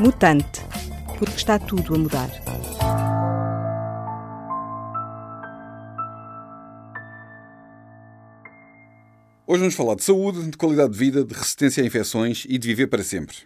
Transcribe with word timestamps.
Mutante, 0.00 0.60
porque 1.18 1.36
está 1.36 1.58
tudo 1.58 1.94
a 1.94 1.98
mudar. 1.98 2.30
Hoje 9.46 9.60
vamos 9.60 9.74
falar 9.74 9.94
de 9.94 10.04
saúde, 10.04 10.50
de 10.50 10.56
qualidade 10.56 10.92
de 10.92 10.98
vida, 10.98 11.24
de 11.24 11.32
resistência 11.32 11.82
a 11.82 11.86
infecções 11.86 12.44
e 12.48 12.58
de 12.58 12.68
viver 12.68 12.88
para 12.88 13.02
sempre. 13.02 13.36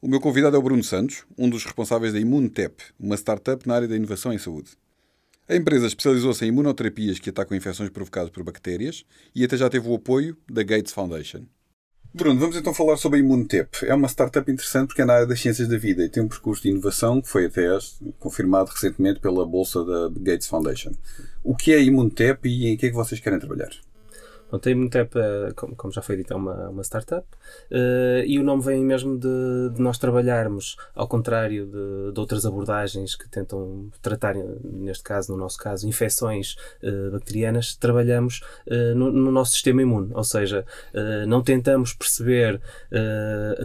O 0.00 0.08
meu 0.08 0.20
convidado 0.20 0.56
é 0.56 0.58
o 0.58 0.62
Bruno 0.62 0.82
Santos, 0.82 1.24
um 1.38 1.48
dos 1.48 1.64
responsáveis 1.64 2.12
da 2.12 2.18
Immunotep, 2.18 2.82
uma 2.98 3.16
startup 3.16 3.68
na 3.68 3.76
área 3.76 3.86
da 3.86 3.94
inovação 3.94 4.32
em 4.32 4.38
saúde. 4.38 4.70
A 5.48 5.56
empresa 5.56 5.86
especializou-se 5.86 6.44
em 6.44 6.48
imunoterapias 6.48 7.18
que 7.18 7.30
atacam 7.30 7.56
infecções 7.56 7.90
provocadas 7.90 8.30
por 8.30 8.42
bactérias 8.42 9.04
e 9.34 9.44
até 9.44 9.56
já 9.56 9.68
teve 9.68 9.88
o 9.88 9.94
apoio 9.94 10.36
da 10.48 10.62
Gates 10.62 10.92
Foundation. 10.92 11.44
Bruno, 12.14 12.38
vamos 12.38 12.56
então 12.56 12.74
falar 12.74 12.98
sobre 12.98 13.18
a 13.18 13.22
Immunotep. 13.22 13.86
É 13.86 13.94
uma 13.94 14.06
startup 14.06 14.50
interessante 14.50 14.88
porque 14.88 15.00
é 15.00 15.04
na 15.04 15.14
área 15.14 15.26
das 15.26 15.40
ciências 15.40 15.66
da 15.66 15.78
vida 15.78 16.04
e 16.04 16.10
tem 16.10 16.22
um 16.22 16.28
percurso 16.28 16.62
de 16.62 16.68
inovação 16.68 17.22
que 17.22 17.28
foi 17.28 17.46
até 17.46 17.66
confirmado 18.18 18.70
recentemente 18.70 19.18
pela 19.18 19.46
bolsa 19.46 19.82
da 19.82 20.10
Gates 20.20 20.46
Foundation. 20.46 20.92
O 21.42 21.56
que 21.56 21.72
é 21.72 21.76
a 21.76 21.82
Immunotep 21.82 22.46
e 22.46 22.68
em 22.68 22.76
que 22.76 22.86
é 22.86 22.88
que 22.90 22.94
vocês 22.94 23.18
querem 23.18 23.38
trabalhar? 23.38 23.70
Pronto, 24.52 24.68
a 24.68 24.72
Immunotep, 24.72 25.14
como, 25.56 25.74
como 25.74 25.92
já 25.94 26.02
foi 26.02 26.14
dito, 26.14 26.34
é 26.34 26.36
uma, 26.36 26.68
uma 26.68 26.82
startup 26.82 27.26
uh, 27.70 28.22
e 28.26 28.38
o 28.38 28.42
nome 28.42 28.62
vem 28.62 28.84
mesmo 28.84 29.16
de, 29.16 29.70
de 29.74 29.80
nós 29.80 29.96
trabalharmos, 29.96 30.76
ao 30.94 31.08
contrário 31.08 31.64
de, 31.64 32.12
de, 32.12 32.20
outras 32.20 32.44
abordagens 32.44 33.14
que 33.14 33.26
tentam 33.30 33.88
tratar, 34.02 34.34
neste 34.62 35.04
caso, 35.04 35.32
no 35.32 35.38
nosso 35.38 35.56
caso, 35.56 35.88
infecções 35.88 36.56
uh, 36.82 37.12
bacterianas, 37.12 37.74
trabalhamos 37.76 38.42
uh, 38.66 38.94
no, 38.94 39.10
no, 39.10 39.32
nosso 39.32 39.52
sistema 39.52 39.80
imune, 39.80 40.10
ou 40.12 40.22
seja, 40.22 40.66
não 41.26 41.42
tentamos 41.42 41.94
perceber, 41.94 42.60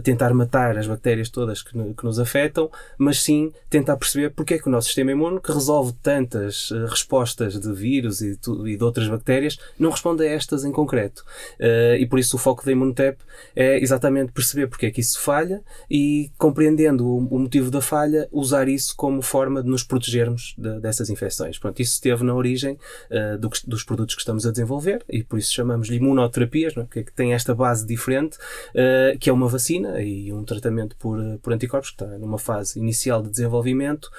tentar 0.02 0.32
matar 0.32 0.78
as 0.78 0.86
bactérias 0.86 1.28
todas 1.28 1.62
que, 1.62 1.72
que, 1.72 2.04
nos 2.04 2.18
afetam, 2.18 2.70
mas 2.96 3.22
sim 3.22 3.52
tentar 3.68 3.98
perceber 3.98 4.30
porque 4.30 4.54
é 4.54 4.58
que 4.58 4.68
o 4.68 4.70
nosso 4.70 4.86
sistema 4.86 5.12
imune, 5.12 5.40
que 5.40 5.52
resolve 5.52 5.92
tantas 6.02 6.70
respostas 6.88 7.60
de 7.60 7.72
vírus 7.74 8.22
e, 8.22 8.38
e 8.64 8.76
de 8.76 8.84
outras 8.84 9.08
bactérias, 9.08 9.58
não 9.78 9.90
responde 9.90 10.22
a 10.22 10.30
estas 10.30 10.64
em 10.64 10.72
concreto. 10.78 11.24
Uh, 11.58 11.96
e 11.98 12.06
por 12.06 12.20
isso 12.20 12.36
o 12.36 12.38
foco 12.38 12.64
da 12.64 12.70
Immunotep 12.70 13.18
é 13.56 13.82
exatamente 13.82 14.30
perceber 14.30 14.68
porque 14.68 14.86
é 14.86 14.90
que 14.90 15.00
isso 15.00 15.20
falha 15.20 15.60
e, 15.90 16.30
compreendendo 16.38 17.04
o, 17.04 17.18
o 17.18 17.38
motivo 17.38 17.68
da 17.68 17.80
falha, 17.80 18.28
usar 18.30 18.68
isso 18.68 18.94
como 18.96 19.20
forma 19.20 19.60
de 19.60 19.68
nos 19.68 19.82
protegermos 19.82 20.54
de, 20.56 20.78
dessas 20.78 21.10
infecções. 21.10 21.58
Pronto, 21.58 21.82
isso 21.82 21.94
esteve 21.94 22.22
na 22.22 22.32
origem 22.32 22.78
uh, 23.10 23.36
do, 23.38 23.50
dos 23.66 23.82
produtos 23.82 24.14
que 24.14 24.20
estamos 24.20 24.46
a 24.46 24.52
desenvolver 24.52 25.04
e 25.08 25.24
por 25.24 25.38
isso 25.38 25.52
chamamos-lhe 25.52 25.96
imunoterapias, 25.96 26.76
não 26.76 26.84
é? 26.84 26.86
porque 26.86 27.00
é 27.00 27.02
que 27.02 27.12
tem 27.12 27.34
esta 27.34 27.54
base 27.54 27.84
diferente, 27.84 28.36
uh, 28.36 29.18
que 29.18 29.28
é 29.28 29.32
uma 29.32 29.48
vacina 29.48 30.00
e 30.00 30.32
um 30.32 30.44
tratamento 30.44 30.94
por, 30.96 31.18
por 31.42 31.52
anticorpos, 31.52 31.90
que 31.90 32.04
está 32.04 32.18
numa 32.18 32.38
fase 32.38 32.78
inicial 32.78 33.20
de 33.22 33.30
desenvolvimento, 33.30 34.10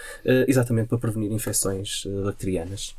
exatamente 0.48 0.90
para 0.90 0.98
prevenir 0.98 1.32
infecções 1.32 2.04
bacterianas. 2.24 2.96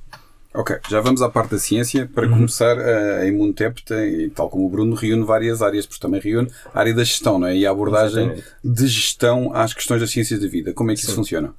Ok, 0.53 0.79
já 0.89 1.01
vamos 1.01 1.23
à 1.23 1.29
parte 1.29 1.53
da 1.53 1.59
ciência. 1.59 2.11
Para 2.13 2.27
uhum. 2.27 2.35
começar, 2.35 2.77
a 2.79 3.25
Imunotep 3.25 3.85
tem, 3.85 4.29
tal 4.31 4.51
como 4.51 4.67
o 4.67 4.69
Bruno, 4.69 4.97
reúne 4.97 5.25
várias 5.25 5.63
áreas, 5.63 5.87
porque 5.87 6.01
também 6.01 6.21
reúne 6.21 6.51
a 6.75 6.81
área 6.81 6.93
da 6.93 7.05
gestão, 7.05 7.39
não 7.39 7.47
é? 7.47 7.57
E 7.57 7.65
a 7.65 7.71
abordagem 7.71 8.25
Exatamente. 8.25 8.49
de 8.65 8.87
gestão 8.89 9.53
às 9.55 9.73
questões 9.73 10.01
das 10.01 10.11
ciências 10.11 10.41
da 10.41 10.49
vida. 10.49 10.73
Como 10.73 10.91
é 10.91 10.95
que 10.95 11.01
Sim. 11.01 11.07
isso 11.07 11.17
funciona? 11.17 11.55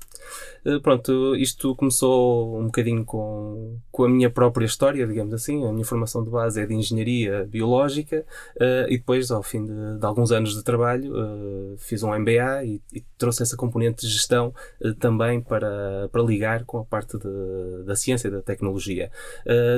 Eh, 0.66 0.80
pronto, 0.80 1.36
isto 1.36 1.76
começou 1.76 2.60
um 2.60 2.66
bocadinho 2.66 3.04
com, 3.04 3.78
com 3.92 4.04
a 4.04 4.10
minha 4.10 4.30
própria 4.30 4.66
história, 4.66 5.06
digamos 5.08 5.34
assim. 5.34 5.66
A 5.66 5.72
minha 5.72 5.86
formação 5.86 6.24
de 6.24 6.30
base 6.30 6.62
é 6.62 6.66
de 6.66 6.74
engenharia 6.74 7.46
biológica 7.46 8.26
uh, 8.58 8.88
e 8.90 8.98
depois, 8.98 9.32
ao 9.32 9.44
fim 9.44 9.66
de, 9.66 10.00
de 10.00 10.06
alguns 10.06 10.32
anos 10.32 10.56
de 10.56 10.64
trabalho, 10.64 11.14
uh, 11.14 11.78
fiz 11.78 12.04
um 12.04 12.18
MBA 12.18 12.66
e, 12.66 12.82
e, 12.94 13.04
trouxe 13.18 13.44
essa 13.44 13.58
componente 13.58 14.06
de 14.06 14.12
gestão 14.12 14.53
uh, 14.81 14.94
também 14.96 15.42
para, 15.42 16.09
para 16.12 16.22
ligar 16.22 16.63
com 16.66 16.80
a 16.80 16.86
parte 16.86 17.18
de, 17.18 17.84
da 17.86 17.96
ciência 17.96 18.28
e 18.28 18.31
da 18.31 18.42
tecnologia. 18.42 19.12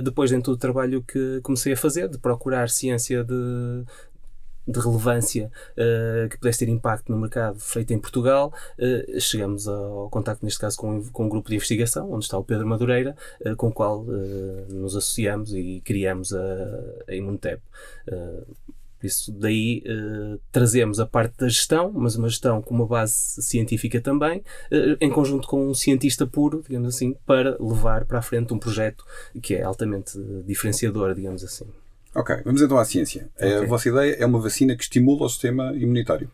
depois, 0.03 0.31
dentro 0.31 0.51
do 0.51 0.57
trabalho 0.57 1.03
que 1.03 1.39
comecei 1.41 1.73
a 1.73 1.77
fazer, 1.77 2.09
de 2.09 2.17
procurar 2.17 2.69
ciência 2.69 3.23
de, 3.23 3.83
de 4.67 4.79
relevância 4.79 5.51
uh, 5.71 6.29
que 6.29 6.37
pudesse 6.37 6.59
ter 6.59 6.69
impacto 6.69 7.11
no 7.11 7.17
mercado 7.17 7.59
feito 7.59 7.93
em 7.93 7.99
Portugal, 7.99 8.53
uh, 8.79 9.19
chegamos 9.19 9.67
ao 9.67 10.09
contacto, 10.09 10.45
neste 10.45 10.59
caso, 10.59 10.77
com, 10.77 11.03
com 11.11 11.25
um 11.25 11.29
grupo 11.29 11.49
de 11.49 11.55
investigação, 11.55 12.11
onde 12.11 12.25
está 12.25 12.37
o 12.37 12.43
Pedro 12.43 12.65
Madureira, 12.65 13.15
uh, 13.45 13.55
com 13.55 13.67
o 13.67 13.73
qual 13.73 14.03
nos 14.03 14.95
associamos 14.95 15.53
e 15.53 15.81
criamos 15.83 16.33
a, 16.33 16.43
a 17.07 17.15
Imunotep. 17.15 17.61
Por 18.99 19.07
isso, 19.07 19.31
daí 19.33 19.83
trazemos 20.51 20.99
a 20.99 21.05
parte 21.05 21.37
da 21.37 21.47
gestão, 21.47 21.91
mas 21.93 22.15
uma 22.15 22.29
gestão 22.29 22.61
com 22.61 22.73
uma 22.73 22.85
base 22.85 23.41
científica 23.41 23.99
também, 23.99 24.43
em 24.99 25.09
conjunto 25.09 25.47
com 25.47 25.67
um 25.67 25.73
cientista 25.73 26.25
puro, 26.25 26.63
digamos 26.65 26.95
assim, 26.95 27.13
para 27.25 27.57
levar 27.59 28.05
para 28.05 28.19
a 28.19 28.21
frente 28.21 28.53
um 28.53 28.59
projeto 28.59 29.03
que 29.41 29.55
é 29.55 29.63
altamente 29.63 30.17
diferenciador, 30.45 31.13
digamos 31.13 31.43
assim. 31.43 31.65
Ok, 32.15 32.41
vamos 32.45 32.61
então 32.61 32.77
à 32.77 32.85
ciência. 32.85 33.27
Okay. 33.35 33.57
A 33.57 33.65
vossa 33.65 33.89
ideia 33.89 34.15
é 34.19 34.25
uma 34.25 34.39
vacina 34.39 34.75
que 34.75 34.83
estimula 34.83 35.25
o 35.25 35.29
sistema 35.29 35.73
imunitário. 35.73 36.29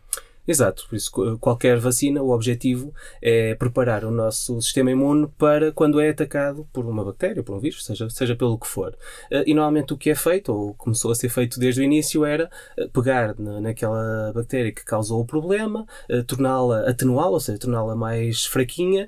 Exato, 0.50 0.84
por 0.88 0.96
isso 0.96 1.38
qualquer 1.38 1.78
vacina, 1.78 2.20
o 2.20 2.30
objetivo 2.30 2.92
é 3.22 3.54
preparar 3.54 4.04
o 4.04 4.10
nosso 4.10 4.60
sistema 4.60 4.90
imune 4.90 5.28
para 5.38 5.70
quando 5.70 6.00
é 6.00 6.08
atacado 6.10 6.66
por 6.72 6.84
uma 6.84 7.04
bactéria, 7.04 7.40
por 7.40 7.54
um 7.54 7.60
vírus, 7.60 7.84
seja, 7.84 8.10
seja 8.10 8.34
pelo 8.34 8.58
que 8.58 8.66
for. 8.66 8.96
Eh, 9.30 9.44
e 9.46 9.54
normalmente 9.54 9.92
o 9.92 9.96
que 9.96 10.10
é 10.10 10.14
feito, 10.16 10.52
ou 10.52 10.74
começou 10.74 11.12
a 11.12 11.14
ser 11.14 11.28
feito 11.28 11.60
desde 11.60 11.80
o 11.80 11.84
início, 11.84 12.24
era 12.24 12.50
eh, 12.76 12.88
pegar 12.92 13.36
naquela 13.38 14.32
bactéria 14.34 14.72
que 14.72 14.84
causou 14.84 15.20
o 15.20 15.24
problema, 15.24 15.86
eh, 16.08 16.22
torná-la, 16.22 16.80
atenuá-la, 16.80 17.30
ou 17.30 17.38
seja, 17.38 17.56
torná-la 17.56 17.94
mais 17.94 18.44
fraquinha 18.44 19.06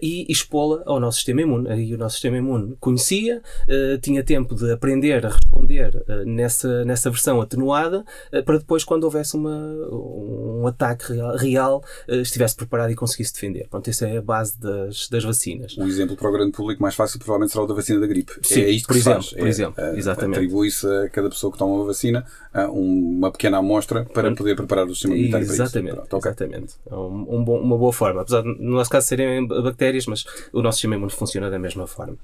e 0.00 0.26
expô-la 0.28 0.84
ao 0.86 1.00
nosso 1.00 1.16
sistema 1.16 1.42
imune. 1.42 1.68
Aí 1.70 1.92
o 1.92 1.98
nosso 1.98 2.14
sistema 2.14 2.36
imune 2.36 2.76
conhecia, 2.78 3.42
tinha 4.00 4.22
tempo 4.22 4.54
de 4.54 4.70
aprender 4.70 5.26
a 5.26 5.30
responder 5.30 6.04
nessa, 6.24 6.84
nessa 6.84 7.10
versão 7.10 7.40
atenuada, 7.40 8.04
para 8.44 8.58
depois, 8.58 8.84
quando 8.84 9.02
houvesse 9.02 9.34
uma, 9.34 9.56
um 9.90 10.67
ataque 10.68 11.12
real, 11.12 11.36
real 11.36 11.84
uh, 12.08 12.14
estivesse 12.14 12.56
preparado 12.56 12.90
e 12.90 12.94
conseguisse 12.94 13.32
defender. 13.32 13.66
Pronto, 13.68 13.88
essa 13.88 14.06
é 14.06 14.18
a 14.18 14.22
base 14.22 14.58
das, 14.58 15.08
das 15.08 15.24
vacinas. 15.24 15.76
Um 15.76 15.86
exemplo 15.86 16.16
para 16.16 16.28
o 16.28 16.32
grande 16.32 16.52
público 16.52 16.80
mais 16.82 16.94
fácil 16.94 17.18
provavelmente 17.18 17.52
será 17.52 17.64
o 17.64 17.66
da 17.66 17.74
vacina 17.74 18.00
da 18.00 18.06
gripe. 18.06 18.32
Sim, 18.42 18.60
é 18.60 18.70
isto 18.70 18.86
por 18.86 18.94
que 18.94 19.00
exemplo, 19.00 19.22
faz. 19.22 19.32
Por 19.34 19.46
é, 19.46 19.48
exemplo, 19.48 19.84
é, 19.84 19.96
exatamente. 19.98 20.36
Atribui-se 20.38 20.86
a 20.86 21.08
cada 21.08 21.28
pessoa 21.28 21.52
que 21.52 21.58
toma 21.58 21.74
uma 21.74 21.84
vacina 21.84 22.24
uma 22.66 23.30
pequena 23.30 23.58
amostra 23.58 24.04
para 24.04 24.34
poder 24.34 24.56
preparar 24.56 24.86
o 24.86 24.94
sistema 24.94 25.14
imunitário 25.14 25.44
exatamente, 25.44 25.94
para 25.94 26.02
isso. 26.02 26.08
Pronto, 26.08 26.26
exatamente. 26.26 26.74
É 26.90 26.94
um, 26.94 27.36
um 27.36 27.44
bom, 27.44 27.60
uma 27.60 27.76
boa 27.76 27.92
forma. 27.92 28.22
Apesar 28.22 28.42
de, 28.42 28.48
no 28.48 28.72
nosso 28.72 28.90
caso, 28.90 29.06
serem 29.06 29.46
bactérias, 29.46 30.06
mas 30.06 30.24
o 30.52 30.62
nosso 30.62 30.78
sistema 30.78 30.96
imune 30.96 31.12
funciona 31.12 31.50
da 31.50 31.58
mesma 31.58 31.86
forma. 31.86 32.16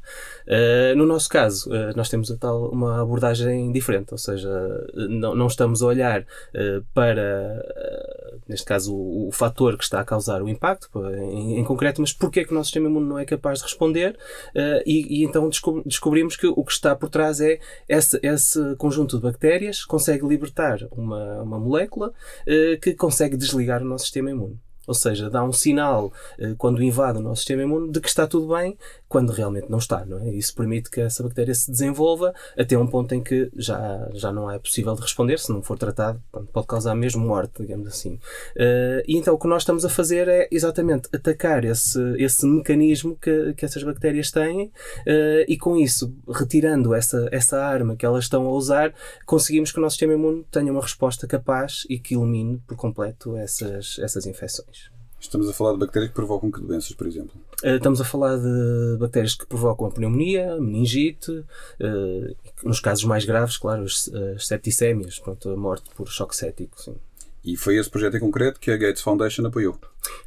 Uh, 0.47 0.97
no 0.97 1.07
nosso 1.07 1.29
caso, 1.29 1.71
uh, 1.71 1.97
nós 1.97 2.09
temos 2.09 2.31
a 2.31 2.37
tal, 2.37 2.71
uma 2.71 3.03
abordagem 3.03 3.71
diferente, 3.73 4.13
ou 4.13 4.19
seja, 4.19 4.51
não, 4.95 5.35
não 5.35 5.47
estamos 5.47 5.83
a 5.83 5.87
olhar 5.87 6.23
uh, 6.23 6.85
para, 6.93 8.34
neste 8.49 8.67
caso, 8.67 8.95
o, 8.95 9.29
o, 9.29 9.33
fator 9.33 9.77
que 9.77 9.85
está 9.85 10.01
a 10.01 10.05
causar 10.05 10.43
o 10.43 10.49
impacto, 10.49 10.91
em, 11.17 11.59
em, 11.59 11.65
concreto, 11.65 12.01
mas 12.01 12.13
porque 12.13 12.41
é 12.41 12.45
que 12.45 12.53
o 12.53 12.55
nosso 12.55 12.69
sistema 12.69 12.89
imune 12.89 13.09
não 13.09 13.19
é 13.19 13.25
capaz 13.25 13.59
de 13.59 13.65
responder 13.65 14.17
e, 14.87 15.21
e, 15.21 15.25
então 15.25 15.49
descobrimos 15.85 16.37
que 16.37 16.47
o 16.47 16.65
que 16.65 16.73
está 16.73 16.95
por 16.95 17.09
trás 17.09 17.41
é 17.41 17.59
esse, 17.89 18.19
esse 18.23 18.77
conjunto 18.77 19.17
de 19.17 19.23
bactérias 19.23 19.85
consegue 19.85 20.27
libertar 20.27 20.79
uma, 20.91 21.43
uma 21.43 21.59
molécula 21.59 22.13
que 22.81 22.95
consegue 22.95 23.37
desligar 23.37 23.83
o 23.83 23.87
nosso 23.87 24.05
sistema 24.05 24.31
imune. 24.31 24.59
Ou 24.87 24.95
seja, 24.95 25.31
dá 25.31 25.43
um 25.43 25.53
sinal 25.53 26.13
eh, 26.39 26.55
quando 26.59 26.83
invade 26.83 27.19
o 27.19 27.23
nosso 27.23 27.37
sistema 27.37 27.63
imune 27.63 27.91
de 27.91 28.01
que 28.01 28.09
está 28.09 28.27
tudo 28.27 28.55
bem, 28.55 28.77
quando 29.09 29.31
realmente 29.31 29.71
não 29.71 29.79
está, 29.79 30.05
não 30.05 30.19
é? 30.19 30.31
Isso 30.31 30.55
permite 30.55 30.91
que 30.91 31.01
essa 31.01 31.23
bactéria 31.23 31.55
se 31.55 31.71
desenvolva 31.71 32.35
até 32.59 32.77
um 32.77 32.87
ponto 32.87 33.15
em 33.15 33.23
que 33.23 33.51
já, 33.57 34.09
já 34.13 34.33
não 34.33 34.51
é 34.51 34.59
possível 34.59 34.95
de 34.95 35.03
responder, 35.03 35.39
se 35.39 35.53
não 35.53 35.63
for 35.63 35.79
tratado, 35.79 36.21
pode 36.53 36.67
causar 36.67 36.95
mesmo 36.95 37.25
morte, 37.25 37.63
digamos 37.63 37.87
assim. 37.87 38.15
Uh, 38.57 39.03
e 39.07 39.17
então 39.17 39.35
o 39.35 39.39
que 39.39 39.47
nós 39.47 39.63
estamos 39.63 39.85
a 39.85 39.89
fazer 39.89 40.27
é 40.27 40.49
exatamente 40.51 41.09
atacar 41.15 41.65
esse, 41.65 42.01
esse 42.19 42.45
mecanismo 42.45 43.17
que, 43.17 43.55
que 43.55 43.65
essas 43.65 43.83
bactérias 43.85 44.31
têm 44.33 44.67
uh, 44.67 45.45
e 45.47 45.57
com 45.57 45.77
isso, 45.77 46.13
retirando 46.29 46.93
essa, 46.93 47.29
essa 47.31 47.65
arma 47.65 47.95
que 47.95 48.05
elas 48.05 48.25
estão 48.25 48.47
a 48.47 48.51
usar, 48.51 48.93
conseguimos 49.25 49.71
que 49.71 49.79
o 49.79 49.81
nosso 49.81 49.95
sistema 49.95 50.15
imune 50.15 50.45
tenha 50.51 50.73
uma 50.73 50.83
resposta 50.83 51.27
capaz 51.27 51.87
e 51.89 51.99
que 51.99 52.15
elimine 52.17 52.61
por 52.67 52.77
completo 52.77 53.37
essas, 53.37 53.97
essas 54.01 54.27
infecções. 54.27 54.74
Estamos 55.25 55.49
a 55.49 55.53
falar 55.53 55.73
de 55.73 55.79
bactérias 55.79 56.11
que 56.11 56.15
provocam 56.15 56.51
que 56.51 56.61
doenças, 56.61 56.93
por 56.93 57.07
exemplo? 57.07 57.33
Eh, 57.63 57.77
estamos 57.77 58.01
a 58.01 58.05
falar 58.05 58.37
de 58.37 58.97
bactérias 58.99 59.35
que 59.35 59.47
provocam 59.47 59.87
a 59.87 59.91
pneumonia, 59.91 60.61
meningite, 60.61 61.45
eh, 61.81 62.35
nos 62.63 62.79
casos 62.79 63.05
mais 63.05 63.25
graves, 63.25 63.57
claro, 63.57 63.85
as, 63.85 64.11
septicémias, 64.39 65.19
pronto, 65.19 65.51
a 65.51 65.57
morte 65.57 65.89
por 65.97 66.09
choque 66.09 66.37
cético. 66.37 66.81
Sim. 66.81 66.95
E 67.43 67.57
foi 67.57 67.77
esse 67.77 67.91
projeto 67.91 68.17
em 68.17 68.21
concreto 68.21 68.61
que 68.61 68.71
a 68.71 68.77
Gates 68.77 69.03
Foundation 69.03 69.47
apoiou? 69.47 69.79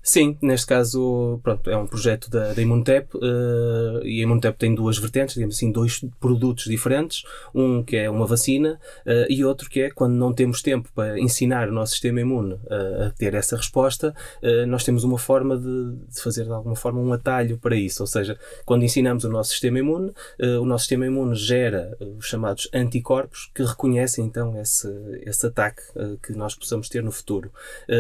Sim, 0.08 0.38
neste 0.42 0.66
caso, 0.66 1.38
pronto, 1.44 1.70
é 1.70 1.76
um 1.76 1.86
projeto 1.86 2.30
da, 2.30 2.54
da 2.54 2.62
Imunotep 2.62 3.14
uh, 3.18 4.06
e 4.06 4.22
a 4.22 4.24
Imunotep 4.24 4.58
tem 4.58 4.74
duas 4.74 4.98
vertentes, 4.98 5.36
digamos 5.36 5.58
assim, 5.58 5.70
dois 5.70 6.00
produtos 6.18 6.64
diferentes. 6.64 7.24
Um 7.54 7.84
que 7.84 7.98
é 7.98 8.10
uma 8.10 8.26
vacina 8.26 8.80
uh, 9.06 9.30
e 9.30 9.44
outro 9.44 9.70
que 9.70 9.82
é 9.82 9.90
quando 9.90 10.14
não 10.14 10.32
temos 10.32 10.62
tempo 10.62 10.90
para 10.96 11.20
ensinar 11.20 11.68
o 11.68 11.74
nosso 11.74 11.92
sistema 11.92 12.22
imune 12.22 12.54
uh, 12.54 13.08
a 13.08 13.10
ter 13.18 13.34
essa 13.34 13.58
resposta, 13.58 14.16
nós 14.68 14.84
temos 14.84 15.04
uma 15.04 15.18
forma 15.18 15.58
de, 15.58 15.96
de, 16.10 16.22
fazer 16.22 16.46
de 16.46 16.52
alguma 16.52 16.76
forma 16.76 17.02
um 17.02 17.12
atalho 17.12 17.58
para 17.58 17.76
isso. 17.76 18.02
Ou 18.02 18.08
seja, 18.08 18.40
quando 18.66 18.84
ensinamos 18.84 19.24
o 19.26 19.30
nosso 19.30 19.52
sistema 19.52 19.80
imune, 19.80 20.12
o 20.40 20.66
nosso 20.66 20.84
sistema 20.84 21.06
imune 21.06 21.36
gera 21.36 21.98
os 22.18 22.26
chamados 22.26 22.70
anticorpos 22.74 23.52
que 23.54 23.64
reconhecem 23.64 24.26
então 24.26 24.60
esse, 24.60 24.88
esse 25.26 25.46
ataque 25.46 25.82
que 26.24 26.34
nós 26.34 26.56
possamos 26.56 26.88
ter 26.88 27.04
no 27.04 27.12
futuro. 27.12 27.52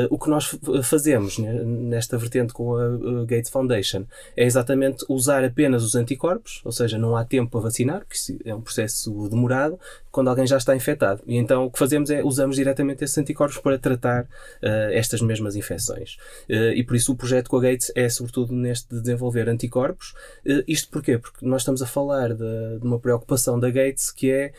o 0.09 0.17
que 0.17 0.29
nós 0.29 0.57
fazemos 0.83 1.37
né, 1.39 1.63
nesta 1.67 2.17
vertente 2.17 2.53
com 2.53 2.75
a, 2.75 3.25
Gates 3.25 3.49
Foundation 3.49 4.05
é 4.35 4.45
exatamente 4.45 5.05
usar 5.09 5.43
apenas 5.43 5.83
os 5.83 5.95
anticorpos, 5.95 6.61
ou 6.63 6.71
seja, 6.71 6.97
não 6.97 7.15
há 7.15 7.25
tempo 7.25 7.51
para 7.51 7.61
vacinar, 7.61 8.05
porque 8.05 8.49
é 8.49 8.53
um 8.53 8.61
processo 8.61 9.27
demorado, 9.29 9.79
quando 10.17 10.29
alguém 10.29 10.47
já 10.47 10.57
está 10.57 10.75
infectado. 10.75 11.21
E 11.27 11.37
então 11.37 11.65
o 11.65 11.71
que 11.71 11.77
fazemos 11.77 12.09
é 12.09 12.23
usamos 12.23 12.55
diretamente 12.55 13.03
esses 13.03 13.15
anticorpos 13.19 13.59
para 13.59 13.77
tratar 13.77 14.23
uh, 14.23 14.91
estas 14.91 15.21
mesmas 15.21 15.55
infecções. 15.55 16.15
Uh, 16.49 16.73
e 16.75 16.83
por 16.83 16.95
isso 16.95 17.11
o 17.11 17.15
projeto 17.15 17.47
com 17.47 17.57
a 17.57 17.61
Gates 17.61 17.91
é 17.95 18.09
sobretudo 18.09 18.51
neste 18.51 18.89
de 18.89 18.99
desenvolver 18.99 19.47
anticorpos. 19.47 20.15
Uh, 20.43 20.63
isto 20.67 20.89
porquê? 20.89 21.19
Porque 21.19 21.45
nós 21.45 21.61
estamos 21.61 21.83
a 21.83 21.85
falar 21.85 22.29
de, 22.29 22.79
de 22.79 22.83
uma 22.83 22.99
preocupação 22.99 23.59
da 23.59 23.69
Gates 23.69 24.09
que 24.09 24.31
é 24.31 24.51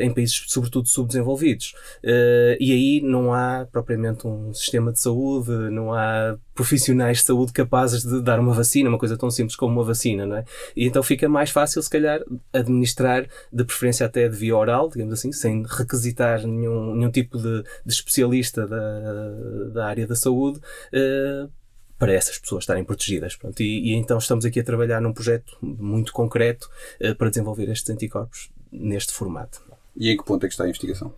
em 0.00 0.12
países 0.12 0.46
sobretudo 0.48 0.88
subdesenvolvidos. 0.88 1.74
e 2.02 2.72
aí 2.72 3.00
não 3.00 3.32
há 3.32 3.66
propriamente 3.70 4.26
um 4.26 4.52
sistema 4.52 4.92
de 4.92 4.98
saúde, 4.98 5.50
não 5.70 5.92
há 5.92 6.36
profissionais 6.54 7.18
de 7.18 7.24
saúde 7.24 7.52
capazes 7.52 8.02
de 8.02 8.22
dar 8.22 8.38
uma 8.38 8.52
vacina, 8.52 8.88
uma 8.88 8.98
coisa 8.98 9.16
tão 9.16 9.30
simples 9.30 9.56
como 9.56 9.74
uma 9.74 9.84
vacina, 9.84 10.24
não 10.24 10.36
é? 10.36 10.44
E 10.76 10.86
então 10.86 11.02
fica 11.02 11.28
mais 11.28 11.50
fácil, 11.50 11.82
se 11.82 11.90
calhar, 11.90 12.20
administrar, 12.52 13.26
de 13.52 13.64
preferência 13.64 14.06
até 14.06 14.28
de 14.28 14.36
via 14.36 14.56
oral, 14.56 14.88
digamos 14.88 15.14
assim, 15.14 15.32
sem 15.32 15.64
requisitar 15.66 16.46
nenhum, 16.46 16.94
nenhum 16.94 17.10
tipo 17.10 17.38
de, 17.38 17.62
de 17.84 17.92
especialista 17.92 18.66
da, 18.66 19.70
da 19.72 19.86
área 19.86 20.06
da 20.06 20.14
saúde. 20.14 20.60
Uh, 20.92 21.50
para 21.96 22.12
essas 22.12 22.36
pessoas 22.36 22.64
estarem 22.64 22.84
protegidas. 22.84 23.36
Pronto. 23.36 23.60
E, 23.62 23.92
e, 23.92 23.94
então 23.94 24.18
estamos 24.18 24.44
aqui 24.44 24.60
a 24.60 24.64
trabalhar 24.64 25.00
num 25.00 25.12
projeto 25.12 25.56
muito 25.62 26.12
concreto 26.12 26.68
uh, 27.00 27.14
para 27.14 27.30
desenvolver 27.30 27.70
estes 27.70 27.88
anticorpos 27.88 28.50
neste 28.70 29.12
formato. 29.12 29.62
E 29.96 30.10
em 30.10 30.16
que 30.16 30.24
ponto 30.24 30.44
é 30.44 30.48
que 30.48 30.52
está 30.52 30.64
a 30.64 30.68
investigação? 30.68 31.14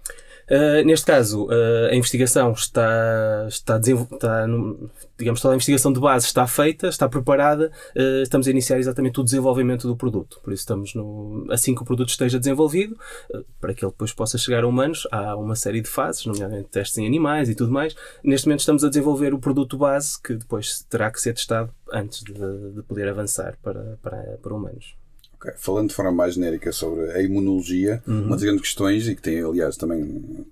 Uh, 0.49 0.85
neste 0.85 1.05
caso, 1.05 1.47
uh, 1.47 1.91
a 1.91 1.95
investigação 1.95 2.53
está, 2.53 3.47
está, 3.49 3.79
está 3.79 4.47
no, 4.47 4.89
digamos, 5.19 5.41
toda 5.41 5.55
a 5.55 5.57
investigação 5.57 5.93
de 5.93 5.99
base 5.99 6.27
está 6.27 6.47
feita, 6.47 6.87
está 6.87 7.09
preparada, 7.09 7.71
uh, 7.97 8.23
estamos 8.23 8.47
a 8.47 8.51
iniciar 8.51 8.79
exatamente 8.79 9.19
o 9.19 9.25
desenvolvimento 9.25 9.89
do 9.89 9.97
produto. 9.97 10.41
Por 10.45 10.53
isso 10.53 10.63
estamos 10.63 10.95
no, 10.95 11.47
assim 11.51 11.75
que 11.75 11.83
o 11.83 11.85
produto 11.85 12.11
esteja 12.11 12.39
desenvolvido, 12.39 12.97
para 13.61 13.75
que 13.75 13.85
ele 13.85 13.91
depois 13.91 14.13
possa 14.13 14.39
chegar 14.39 14.63
a 14.63 14.69
humanos, 14.69 15.07
há 15.11 15.37
uma 15.37 15.57
série 15.57 15.81
de 15.81 15.89
fases, 15.89 16.25
nomeadamente 16.27 16.69
testes 16.69 16.97
em 16.99 17.07
animais 17.07 17.49
e 17.49 17.55
tudo 17.55 17.73
mais. 17.73 17.97
Neste 18.23 18.47
momento 18.47 18.61
estamos 18.61 18.85
a 18.85 18.89
desenvolver 18.89 19.35
o 19.35 19.39
produto 19.41 19.77
base 19.77 20.21
que 20.23 20.35
depois 20.35 20.85
terá 20.89 21.11
que 21.11 21.21
ser 21.21 21.35
testado 21.35 21.73
antes 21.93 22.23
de, 22.23 22.73
de 22.73 22.83
poder 22.83 23.09
avançar 23.09 23.57
para, 23.63 23.99
para, 24.01 24.39
para 24.41 24.55
humanos. 24.55 24.95
Okay. 25.47 25.55
Falando 25.57 25.91
de 25.91 25.95
forma 25.95 26.11
mais 26.11 26.35
genérica 26.35 26.73
sobre 26.73 27.11
a 27.13 27.23
imunologia, 27.23 28.03
uhum. 28.07 28.25
uma 28.25 28.31
das 28.31 28.43
grandes 28.43 28.63
questões, 28.63 29.09
e 29.09 29.15
que 29.15 29.23
tem, 29.23 29.41
aliás, 29.41 29.77
também 29.77 30.45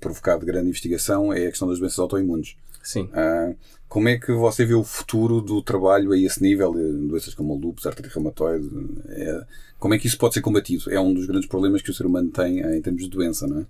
provocado 0.00 0.44
grande 0.44 0.68
investigação, 0.68 1.32
é 1.32 1.46
a 1.46 1.50
questão 1.50 1.68
das 1.68 1.78
doenças 1.78 1.98
autoimunes. 2.00 2.56
Sim. 2.82 3.02
Uh, 3.04 3.54
como 3.88 4.08
é 4.08 4.18
que 4.18 4.32
você 4.32 4.64
vê 4.64 4.74
o 4.74 4.82
futuro 4.82 5.40
do 5.40 5.62
trabalho 5.62 6.12
a 6.12 6.18
esse 6.18 6.42
nível, 6.42 6.72
de 6.72 7.08
doenças 7.08 7.34
como 7.34 7.56
lúpus, 7.56 7.86
artrite 7.86 8.14
reumatoide? 8.14 8.68
É, 9.08 9.44
como 9.78 9.94
é 9.94 9.98
que 9.98 10.06
isso 10.06 10.18
pode 10.18 10.34
ser 10.34 10.40
combatido? 10.40 10.90
É 10.90 10.98
um 11.00 11.12
dos 11.12 11.26
grandes 11.26 11.48
problemas 11.48 11.82
que 11.82 11.90
o 11.90 11.94
ser 11.94 12.06
humano 12.06 12.30
tem 12.30 12.60
em 12.60 12.80
termos 12.80 13.02
de 13.02 13.10
doença, 13.10 13.46
não 13.46 13.60
é? 13.60 13.66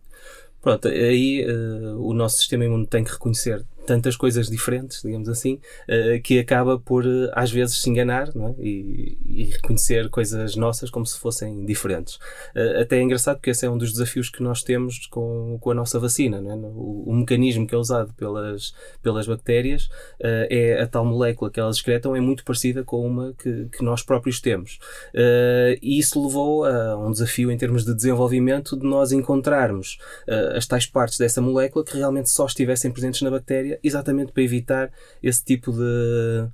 Pronto, 0.62 0.88
aí 0.88 1.47
uh, 1.47 1.99
o 1.99 2.12
nosso 2.12 2.37
sistema 2.37 2.65
imune 2.67 2.87
tem 2.87 3.03
que 3.03 3.12
reconhecer 3.12 3.65
tantas 3.91 4.17
coisas 4.17 4.49
diferentes, 4.49 5.03
digamos 5.03 5.29
assim, 5.29 5.55
uh, 5.89 6.23
que 6.23 6.39
acaba 6.39 6.79
por 6.79 7.05
uh, 7.05 7.29
às 7.33 7.51
vezes 7.51 7.83
se 7.83 7.91
enganar 7.91 8.29
é? 8.29 8.55
e, 8.61 9.19
e, 9.27 9.45
reconhecer 9.47 10.09
coisas 10.09 10.55
nossas 10.55 10.91
como 10.91 11.05
se 11.05 11.19
fossem 11.19 11.67
diferentes. 11.67 12.15
Uh, 12.55 12.83
até 12.83 12.99
é 12.99 13.03
engraçado 13.03 13.39
porque 13.39 13.51
esse 13.51 13.67
é 13.67 13.71
um 13.71 13.77
dos 13.77 13.91
desafios 13.91 14.31
que 14.31 14.45
nós 14.45 14.63
temos 14.63 15.09
com, 15.09 15.59
com 15.61 15.73
a 15.73 15.75
nossa 15.75 15.99
vacina. 15.99 16.37
É? 16.37 16.55
O, 16.55 17.03
o, 17.09 17.15
mecanismo 17.17 17.67
que 17.67 17.75
é 17.75 17.79
usado 17.79 18.15
pelas, 18.15 18.73
pelas 19.03 19.27
bactérias 19.27 19.89
é 20.21 20.81
a 20.81 20.87
tal 20.87 21.05
molécula 21.05 21.51
que 21.51 21.59
elas 21.59 21.77
excretam 21.77 22.15
é 22.15 22.21
muito 22.21 22.45
parecida 22.45 22.85
com 22.85 23.05
uma 23.05 23.35
que, 23.35 23.67
que 23.73 23.83
nós 23.83 24.03
próprios 24.03 24.41
temos. 24.41 24.79
e 25.83 25.99
isso 25.99 26.23
levou 26.25 26.65
a 26.65 26.97
um 26.97 27.11
desafio 27.11 27.51
em 27.51 27.59
termos 27.59 27.85
de 27.85 27.95
desenvolvimento 27.95 28.77
de 28.77 28.87
nós 28.87 29.13
encontrarmos 29.13 29.99
as 30.55 30.67
tais 30.67 30.87
partes 30.87 31.19
dessa 31.19 31.41
molécula 31.41 31.85
que 31.85 31.97
realmente 31.97 32.31
só 32.31 32.47
estivessem 32.47 32.91
presentes 32.91 33.23
na 33.23 33.31
bactéria 33.31 33.80
exatamente 33.82 34.32
para 34.32 34.43
evitar 34.43 34.93
esse 35.23 35.44
tipo 35.44 35.73
de, 35.73 36.49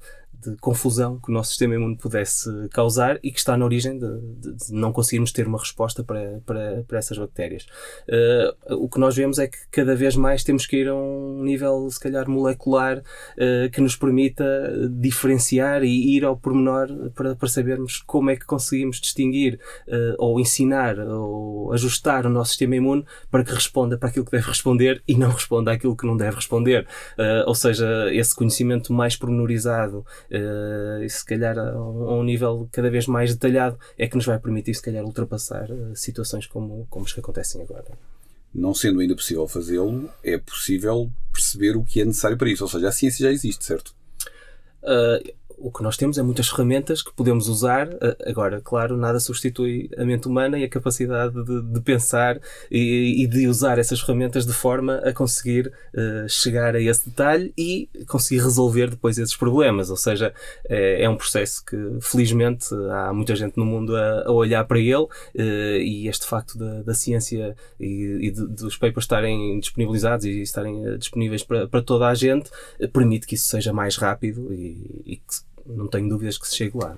de 0.51 0.57
confusão 0.59 1.19
que 1.19 1.31
o 1.31 1.35
nosso 1.35 1.51
sistema 1.51 1.75
imune 1.75 1.97
pudesse 1.97 2.51
causar 2.71 3.19
e 3.23 3.31
que 3.31 3.39
está 3.39 3.57
na 3.57 3.65
origem 3.65 3.99
de, 3.99 4.21
de, 4.39 4.53
de 4.53 4.73
não 4.73 4.93
conseguirmos 4.93 5.33
ter 5.33 5.47
uma 5.47 5.59
resposta 5.59 6.03
para, 6.03 6.41
para, 6.45 6.85
para 6.87 6.99
essas 6.99 7.19
bactérias. 7.19 7.67
Uh, 8.09 8.75
o 8.77 8.89
que 8.89 8.99
nós 8.99 9.17
vemos 9.17 9.39
é 9.39 9.47
que 9.47 9.59
cada 9.71 9.95
vez 9.95 10.17
mais 10.17 10.45
temos 10.45 10.67
que 10.67 10.77
ir 10.77 10.89
a 10.89 10.95
um 10.95 11.43
nível, 11.43 11.89
se 11.91 12.01
calhar, 12.01 12.29
molecular 12.29 12.99
uh, 12.99 13.71
que 13.71 13.81
nos 13.81 13.97
permita 13.97 14.45
diferenciar 14.91 15.83
e 15.83 16.17
ir 16.17 16.25
ao 16.25 16.37
pormenor 16.37 17.11
para, 17.15 17.35
para 17.35 17.49
sabermos 17.49 18.03
como 18.07 18.31
é 18.31 18.37
que 18.37 18.47
conseguimos 18.47 19.01
distinguir 19.01 19.59
uh, 19.89 20.15
ou 20.19 20.41
ensinar 20.41 20.99
ou 20.99 21.73
ajustar 21.73 22.27
o 22.27 22.31
nosso 22.31 22.51
sistema 22.51 22.77
imune 22.77 23.05
para 23.31 23.45
que 23.45 23.53
responda 23.53 23.99
para 23.99 24.09
aquilo 24.09 24.25
que 24.25 24.33
deve 24.33 24.49
responder 24.49 25.03
e 25.07 25.15
não 25.17 25.31
responda 25.31 25.73
àquilo 25.73 25.97
que 25.97 26.07
não 26.07 26.17
deve 26.17 26.37
responder. 26.37 26.87
ou 27.47 27.55
seja, 27.55 27.87
esse 28.13 28.35
conhecimento 28.35 28.93
mais 28.93 29.17
pormenorizado 29.17 30.05
uh, 30.37 31.03
e 31.03 31.09
se 31.09 31.25
calhar 31.25 31.59
a, 31.59 31.71
a, 31.71 32.15
um 32.15 32.23
nível 32.23 32.69
cada 32.73 32.91
vez 32.91 33.07
mais 33.07 33.35
detalhado 33.35 33.79
é 33.99 34.07
que 34.07 34.17
nos 34.17 34.27
vai 34.27 34.39
permitir 34.39 34.75
se 34.75 34.83
calhar 34.83 35.05
ultrapassar 35.05 35.71
uh, 35.71 35.95
situações 35.95 36.47
como, 36.47 36.87
como 36.89 37.05
as 37.05 37.13
que 37.13 37.21
acontecem 37.21 37.63
agora. 37.63 37.87
Não 38.55 38.75
sendo 38.75 39.01
ainda 39.01 39.15
possível 39.15 39.47
fazê-lo, 39.47 40.09
é 40.23 40.39
possível 40.39 41.11
perceber 41.33 41.77
o 41.77 41.85
que 41.85 42.01
é 42.01 42.05
necessário 42.05 42.39
para 42.39 42.49
isso. 42.49 42.65
Ou 42.65 42.71
seja, 42.71 42.89
a 42.89 42.93
ciência 42.93 43.27
já 43.27 43.33
existe, 43.33 43.65
certo? 43.65 43.95
Uh, 44.83 45.35
o 45.59 45.71
que 45.71 45.83
nós 45.83 45.97
temos 45.97 46.19
é 46.19 46.23
muitas 46.23 46.49
ferramentas 46.49 47.03
que 47.03 47.13
podemos 47.13 47.49
usar. 47.49 47.89
Agora, 48.27 48.61
claro, 48.61 48.97
nada 48.97 49.19
substitui 49.19 49.91
a 49.97 50.05
mente 50.05 50.29
humana 50.29 50.59
e 50.59 50.65
a 50.65 50.69
capacidade 50.69 51.35
de, 51.45 51.63
de 51.63 51.81
pensar 51.81 52.41
e, 52.71 53.23
e, 53.23 53.27
de 53.27 53.47
usar 53.47 53.79
essas 53.79 54.01
ferramentas 54.01 54.47
de 54.47 54.53
forma 54.53 54.97
a 54.99 55.13
conseguir 55.13 55.73
uh, 55.95 56.29
chegar 56.29 56.75
a 56.75 56.81
esse 56.81 57.09
detalhe 57.09 57.53
e 57.57 57.89
conseguir 58.07 58.43
resolver 58.43 58.91
depois 58.91 59.19
esses 59.19 59.37
problemas. 59.37 59.91
Ou 59.91 59.97
seja, 59.97 60.33
é, 60.69 61.05
é 61.05 61.09
um 61.09 61.17
processo 61.17 61.65
que, 61.65 61.77
felizmente, 62.01 62.67
há 62.93 63.13
muita 63.13 63.35
gente 63.35 63.57
no 63.57 63.65
mundo 63.65 63.97
a, 63.97 64.25
a 64.27 64.33
olhar 64.33 64.65
para 64.65 64.79
ele 64.79 64.95
uh, 64.95 65.11
e 65.37 66.09
este 66.09 66.27
facto 66.27 66.59
da, 66.59 66.83
da 66.83 66.95
ciência 66.95 67.57
e, 67.81 68.19
e 68.23 68.31
de, 68.31 68.47
dos 68.47 68.77
papers 68.77 69.05
estarem 69.05 69.59
disponibilizados 69.61 70.27
e 70.27 70.43
estarem 70.43 70.87
uh, 70.87 70.99
disponíveis 70.99 71.43
para, 71.43 71.67
para 71.67 71.83
toda 71.83 72.07
a 72.07 72.15
gente 72.15 72.51
permite 72.93 73.27
que 73.27 73.35
isso 73.35 73.49
seja 73.49 73.73
mais 73.73 73.97
rápido 73.97 74.53
e, 74.53 75.03
e 75.05 75.17
que 75.17 75.46
não 75.69 75.87
tenho 75.87 76.09
dúvidas 76.09 76.39
que 76.39 76.47
se 76.49 76.57
chegue 76.57 76.77
lá. 76.77 76.97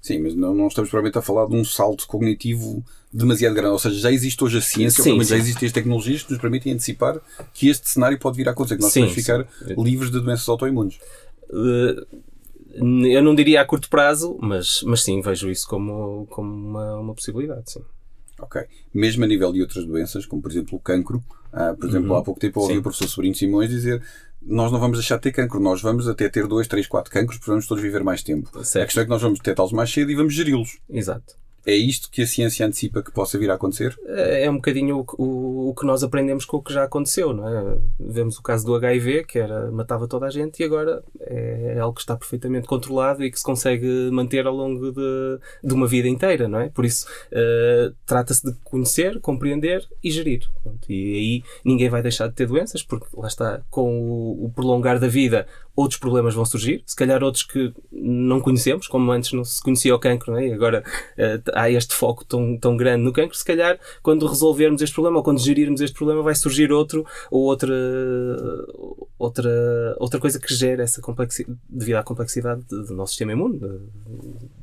Sim, 0.00 0.20
mas 0.20 0.34
não, 0.36 0.54
não 0.54 0.68
estamos 0.68 0.88
provavelmente 0.88 1.18
a 1.18 1.22
falar 1.22 1.46
de 1.46 1.56
um 1.56 1.64
salto 1.64 2.06
cognitivo 2.06 2.84
demasiado 3.12 3.54
grande. 3.54 3.72
Ou 3.72 3.78
seja, 3.78 3.98
já 3.98 4.12
existe 4.12 4.42
hoje 4.44 4.58
a 4.58 4.60
ciência, 4.60 5.02
sim, 5.02 5.22
já 5.24 5.36
existem 5.36 5.66
as 5.66 5.72
tecnologias 5.72 6.22
que 6.22 6.30
nos 6.30 6.40
permitem 6.40 6.74
antecipar 6.74 7.20
que 7.52 7.68
este 7.68 7.90
cenário 7.90 8.18
pode 8.18 8.36
vir 8.36 8.48
a 8.48 8.52
acontecer, 8.52 8.76
que 8.76 8.82
nós 8.82 8.92
podemos 8.92 9.14
ficar 9.14 9.48
livres 9.76 10.10
de 10.10 10.20
doenças 10.20 10.48
autoimunes. 10.48 11.00
Uh, 11.50 12.06
eu 13.06 13.22
não 13.22 13.34
diria 13.34 13.62
a 13.62 13.64
curto 13.64 13.88
prazo, 13.88 14.38
mas, 14.40 14.82
mas 14.84 15.02
sim, 15.02 15.20
vejo 15.20 15.50
isso 15.50 15.66
como, 15.66 16.26
como 16.30 16.52
uma, 16.52 17.00
uma 17.00 17.14
possibilidade, 17.14 17.72
sim. 17.72 17.82
Ok. 18.38 18.62
Mesmo 18.92 19.24
a 19.24 19.26
nível 19.26 19.52
de 19.52 19.62
outras 19.62 19.84
doenças, 19.86 20.26
como 20.26 20.42
por 20.42 20.50
exemplo 20.50 20.76
o 20.76 20.80
cancro, 20.80 21.24
uh, 21.52 21.76
por 21.76 21.88
exemplo, 21.88 22.10
uhum. 22.10 22.16
há 22.16 22.22
pouco 22.22 22.38
tempo 22.38 22.60
ouvi 22.60 22.76
o 22.76 22.82
professor 22.82 23.08
Sobrinho 23.08 23.34
Simões 23.34 23.70
dizer 23.70 24.02
nós 24.46 24.70
não 24.70 24.78
vamos 24.78 24.98
deixar 24.98 25.16
de 25.16 25.22
ter 25.22 25.32
cancro, 25.32 25.60
nós 25.60 25.82
vamos 25.82 26.08
até 26.08 26.28
ter 26.28 26.46
2, 26.46 26.68
3, 26.68 26.86
4 26.86 27.12
cancros, 27.12 27.38
porque 27.38 27.50
vamos 27.50 27.66
todos 27.66 27.82
viver 27.82 28.04
mais 28.04 28.22
tempo. 28.22 28.48
Certo. 28.64 28.82
A 28.82 28.86
questão 28.86 29.02
é 29.02 29.04
que 29.04 29.10
nós 29.10 29.22
vamos 29.22 29.38
detectá-los 29.38 29.72
mais 29.72 29.92
cedo 29.92 30.10
e 30.10 30.14
vamos 30.14 30.34
geri-los. 30.34 30.78
Exato. 30.88 31.34
É 31.66 31.74
isto 31.74 32.08
que 32.10 32.22
a 32.22 32.26
ciência 32.26 32.64
antecipa 32.64 33.02
que 33.02 33.10
possa 33.10 33.36
vir 33.36 33.50
a 33.50 33.54
acontecer? 33.54 33.98
É 34.06 34.48
um 34.48 34.54
bocadinho 34.54 35.00
o, 35.00 35.22
o, 35.22 35.70
o 35.70 35.74
que 35.74 35.84
nós 35.84 36.04
aprendemos 36.04 36.44
com 36.44 36.58
o 36.58 36.62
que 36.62 36.72
já 36.72 36.84
aconteceu, 36.84 37.32
não 37.32 37.48
é? 37.48 37.78
Vemos 37.98 38.38
o 38.38 38.42
caso 38.42 38.64
do 38.64 38.74
HIV, 38.76 39.24
que 39.24 39.38
era, 39.38 39.68
matava 39.72 40.06
toda 40.06 40.26
a 40.26 40.30
gente, 40.30 40.60
e 40.60 40.64
agora 40.64 41.02
é, 41.20 41.74
é 41.76 41.78
algo 41.80 41.96
que 41.96 42.02
está 42.02 42.16
perfeitamente 42.16 42.68
controlado 42.68 43.24
e 43.24 43.30
que 43.32 43.38
se 43.38 43.44
consegue 43.44 44.08
manter 44.12 44.46
ao 44.46 44.54
longo 44.54 44.92
de, 44.92 45.40
de 45.64 45.74
uma 45.74 45.88
vida 45.88 46.08
inteira, 46.08 46.46
não 46.46 46.60
é? 46.60 46.68
Por 46.68 46.84
isso, 46.84 47.08
uh, 47.32 47.92
trata-se 48.06 48.46
de 48.46 48.56
conhecer, 48.62 49.20
compreender 49.20 49.84
e 50.04 50.10
gerir. 50.10 50.48
Pronto, 50.62 50.86
e 50.88 51.16
aí 51.16 51.44
ninguém 51.64 51.88
vai 51.88 52.00
deixar 52.00 52.28
de 52.28 52.34
ter 52.34 52.46
doenças, 52.46 52.84
porque 52.84 53.06
lá 53.12 53.26
está, 53.26 53.60
com 53.70 53.90
o, 53.90 54.44
o 54.44 54.52
prolongar 54.54 55.00
da 55.00 55.08
vida, 55.08 55.48
outros 55.74 56.00
problemas 56.00 56.34
vão 56.34 56.44
surgir, 56.44 56.82
se 56.86 56.96
calhar 56.96 57.22
outros 57.22 57.42
que 57.42 57.72
não 57.92 58.40
conhecemos, 58.40 58.88
como 58.88 59.12
antes 59.12 59.32
não 59.32 59.44
se 59.44 59.62
conhecia 59.62 59.94
o 59.94 59.98
cancro, 59.98 60.32
não 60.32 60.38
é? 60.38 60.48
e 60.48 60.52
agora 60.52 60.82
uh, 61.18 61.55
há 61.56 61.70
este 61.70 61.94
foco 61.94 62.24
tão, 62.24 62.56
tão 62.58 62.76
grande 62.76 63.02
no 63.02 63.12
cancro, 63.12 63.36
se 63.36 63.44
calhar 63.44 63.78
quando 64.02 64.26
resolvermos 64.26 64.82
este 64.82 64.94
problema 64.94 65.18
ou 65.18 65.24
quando 65.24 65.40
gerirmos 65.40 65.80
este 65.80 65.96
problema 65.96 66.22
vai 66.22 66.34
surgir 66.34 66.70
outro 66.72 67.06
ou 67.30 67.42
outra, 67.42 67.74
outra, 69.18 69.96
outra 69.98 70.20
coisa 70.20 70.38
que 70.38 70.54
gera 70.54 70.82
essa 70.82 71.00
complexidade, 71.00 71.58
devido 71.68 71.96
à 71.96 72.02
complexidade 72.02 72.62
do 72.68 72.94
nosso 72.94 73.12
sistema 73.12 73.32
imune, 73.32 73.58
de, 73.58 73.78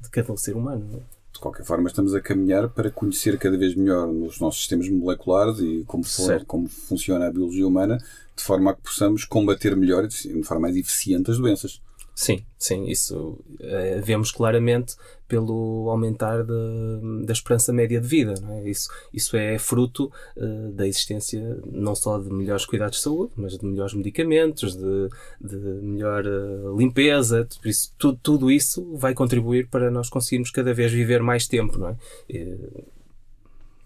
de 0.02 0.10
cada 0.12 0.36
ser 0.38 0.56
humano. 0.56 0.88
É? 0.94 1.24
de 1.34 1.40
qualquer 1.40 1.66
forma, 1.66 1.88
estamos 1.88 2.14
a 2.14 2.22
caminhar 2.22 2.70
para 2.70 2.92
conhecer 2.92 3.40
cada 3.40 3.58
vez 3.58 3.74
melhor 3.76 4.08
os 4.08 4.40
nossos 4.40 4.60
sistemas 4.60 4.88
moleculares 4.88 5.60
e 5.60 5.84
como, 5.88 6.04
for, 6.04 6.46
como 6.46 6.70
funciona 6.70 7.28
a 7.28 7.32
biologia 7.32 7.68
humana, 7.68 7.98
de 8.36 8.44
forma 8.44 8.72
a 8.72 8.76
que 8.76 8.84
possamos 8.84 9.26
combater 9.26 9.76
melhor 9.76 10.06
e 10.06 10.08
de 10.08 10.44
forma 10.44 10.62
mais 10.62 10.76
eficiente 10.76 11.32
as 11.32 11.38
doenças. 11.40 11.82
Sim, 12.16 12.46
sim, 12.60 12.86
isso 12.86 13.40
é, 13.60 14.00
vemos 14.00 14.32
claramente 14.32 14.96
pelo 15.34 15.90
aumentar 15.90 16.44
de, 16.44 17.26
da 17.26 17.34
esperança 17.34 17.74
média 17.74 18.00
de 18.00 18.08
vida. 18.08 18.36
É? 18.52 18.70
Isso, 18.70 18.88
isso 19.12 19.36
é 19.36 19.58
fruto 19.58 20.12
uh, 20.38 20.72
da 20.74 20.88
existência 20.88 21.60
não 21.66 21.96
só 21.96 22.20
de 22.20 22.32
melhores 22.32 22.68
cuidados 22.68 22.98
de 22.98 23.04
saúde, 23.04 23.34
mas 23.36 23.58
de 23.58 23.66
melhores 23.66 23.96
medicamentos, 23.96 24.76
de, 24.76 25.10
de 25.42 25.56
melhor 25.82 26.24
uh, 26.28 26.78
limpeza. 26.78 27.48
Por 27.60 27.68
isso, 27.68 27.92
tudo, 27.98 28.20
tudo 28.22 28.52
isso 28.52 28.96
vai 28.96 29.16
contribuir 29.16 29.68
para 29.70 29.90
nós 29.90 30.08
conseguirmos 30.08 30.52
cada 30.52 30.72
vez 30.72 30.92
viver 30.92 31.24
mais 31.24 31.48
tempo. 31.48 31.80
Não 31.80 31.88
é? 31.88 31.96
E, 32.30 32.56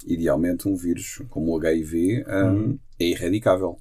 Idealmente, 0.05 0.67
um 0.67 0.75
vírus 0.75 1.21
como 1.29 1.51
o 1.51 1.57
HIV 1.57 2.25
um, 2.27 2.31
uhum. 2.31 2.79
é 2.99 3.05
erradicável, 3.05 3.77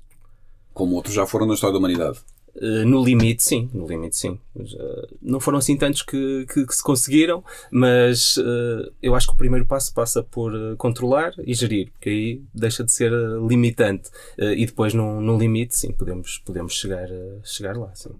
como 0.72 0.94
outros 0.94 1.14
já 1.14 1.26
foram 1.26 1.46
na 1.46 1.54
história 1.54 1.72
da 1.72 1.78
humanidade. 1.78 2.18
Eh, 2.60 2.84
no 2.84 3.04
limite, 3.04 3.42
sim. 3.42 3.68
No 3.72 3.86
limite, 3.86 4.16
sim. 4.16 4.38
Uh, 4.54 5.16
não 5.20 5.38
foram 5.40 5.58
assim 5.58 5.76
tantos 5.76 6.02
que, 6.02 6.46
que, 6.52 6.66
que 6.66 6.74
se 6.74 6.82
conseguiram, 6.82 7.44
mas 7.70 8.36
uh, 8.38 8.90
eu 9.02 9.14
acho 9.14 9.26
que 9.26 9.34
o 9.34 9.36
primeiro 9.36 9.66
passo 9.66 9.92
passa 9.92 10.22
por 10.22 10.52
controlar 10.76 11.34
e 11.44 11.52
gerir, 11.54 11.90
porque 11.92 12.08
aí 12.08 12.42
deixa 12.54 12.82
de 12.82 12.92
ser 12.92 13.12
limitante. 13.46 14.10
e 14.38 14.64
depois, 14.64 14.94
no, 14.94 15.20
no 15.20 15.38
limite, 15.38 15.76
sim, 15.76 15.92
podemos, 15.92 16.38
podemos 16.38 16.72
chegar, 16.74 17.08
chegar 17.44 17.76
lá. 17.76 17.94
Sim. 17.94 18.10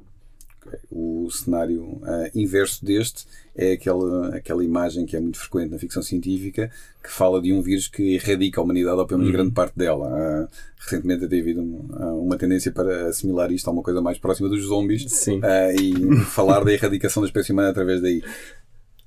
O 1.26 1.30
cenário 1.30 1.83
uh, 1.83 2.30
inverso 2.35 2.85
deste 2.85 3.26
é 3.54 3.73
aquela, 3.73 4.37
aquela 4.37 4.64
imagem 4.64 5.04
que 5.04 5.16
é 5.16 5.21
muito 5.21 5.38
frequente 5.38 5.71
na 5.71 5.78
ficção 5.78 6.02
científica 6.02 6.71
que 7.02 7.11
fala 7.11 7.40
de 7.40 7.52
um 7.52 7.61
vírus 7.61 7.88
que 7.88 8.14
erradica 8.14 8.61
a 8.61 8.64
humanidade, 8.64 8.99
ou 8.99 9.06
pelo 9.06 9.18
menos 9.18 9.33
uhum. 9.33 9.40
grande 9.40 9.54
parte 9.54 9.76
dela. 9.76 10.09
Uh, 10.09 10.49
recentemente 10.78 11.26
tem 11.26 11.40
havido 11.40 11.62
uma, 11.62 12.12
uma 12.12 12.37
tendência 12.37 12.71
para 12.71 13.09
assimilar 13.09 13.50
isto 13.50 13.68
a 13.68 13.73
uma 13.73 13.83
coisa 13.83 14.00
mais 14.00 14.18
próxima 14.18 14.49
dos 14.49 14.62
zombies 14.62 15.26
uh, 15.26 15.40
e 15.80 16.16
falar 16.26 16.64
da 16.64 16.73
erradicação 16.73 17.23
da 17.23 17.28
espécie 17.28 17.52
humana 17.52 17.71
através 17.71 18.00
daí. 18.00 18.23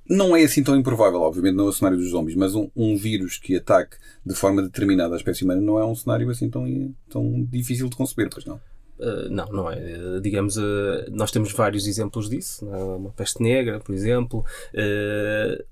Não 0.08 0.36
é 0.36 0.42
assim 0.42 0.62
tão 0.62 0.76
improvável, 0.76 1.20
obviamente, 1.20 1.54
não 1.54 1.66
é 1.66 1.68
o 1.68 1.72
cenário 1.72 1.96
dos 1.96 2.10
zombies, 2.10 2.36
mas 2.36 2.54
um, 2.54 2.68
um, 2.74 2.96
vírus 2.96 3.38
que 3.38 3.56
ataque 3.56 3.96
de 4.26 4.34
forma 4.34 4.60
determinada 4.60 5.14
a 5.14 5.16
espécie 5.16 5.44
humana 5.44 5.60
não 5.60 5.78
é 5.78 5.86
um 5.86 5.94
cenário 5.94 6.28
assim 6.28 6.50
tão, 6.50 6.66
tão 7.08 7.44
difícil 7.44 7.88
de 7.88 7.96
conceber, 7.96 8.28
pois 8.28 8.44
não? 8.44 8.60
Uh, 9.00 9.30
não, 9.30 9.46
não 9.46 9.70
é. 9.70 9.76
Uh, 9.76 10.20
digamos, 10.20 10.58
uh, 10.58 11.06
nós 11.10 11.30
temos 11.30 11.52
vários 11.52 11.86
exemplos 11.86 12.28
disso. 12.28 12.68
É? 12.70 12.76
Uma 12.76 13.10
peste 13.10 13.42
negra, 13.42 13.80
por 13.80 13.94
exemplo. 13.94 14.44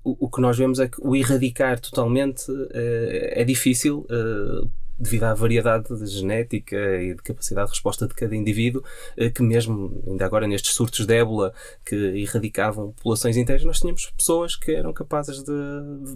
O, 0.03 0.25
o, 0.25 0.29
que 0.29 0.41
nós 0.41 0.57
vemos 0.57 0.79
é 0.79 0.87
que 0.87 0.97
o 0.99 1.15
erradicar 1.15 1.79
totalmente 1.79 2.45
é 2.73 3.43
difícil 3.43 4.05
devido 4.99 5.23
à 5.23 5.33
variedade 5.33 5.87
de 5.97 6.05
genética 6.07 6.75
e 7.01 7.15
de 7.15 7.21
capacidade 7.21 7.67
de 7.67 7.73
resposta 7.73 8.07
de 8.07 8.13
cada 8.13 8.35
indivíduo, 8.35 8.83
eh, 9.15 9.29
que 9.29 9.41
mesmo 9.41 10.03
ainda 10.07 10.25
agora 10.25 10.47
nestes 10.47 10.73
surtos 10.73 11.05
de 11.05 11.13
ébola 11.15 11.53
que 11.85 11.95
erradicavam 11.95 12.91
populações 12.91 13.37
inteiras, 13.37 13.63
nós 13.63 13.79
tínhamos 13.79 14.11
pessoas 14.17 14.55
que 14.55 14.71
eram 14.71 14.91
capazes 14.91 15.43
de, 15.43 15.53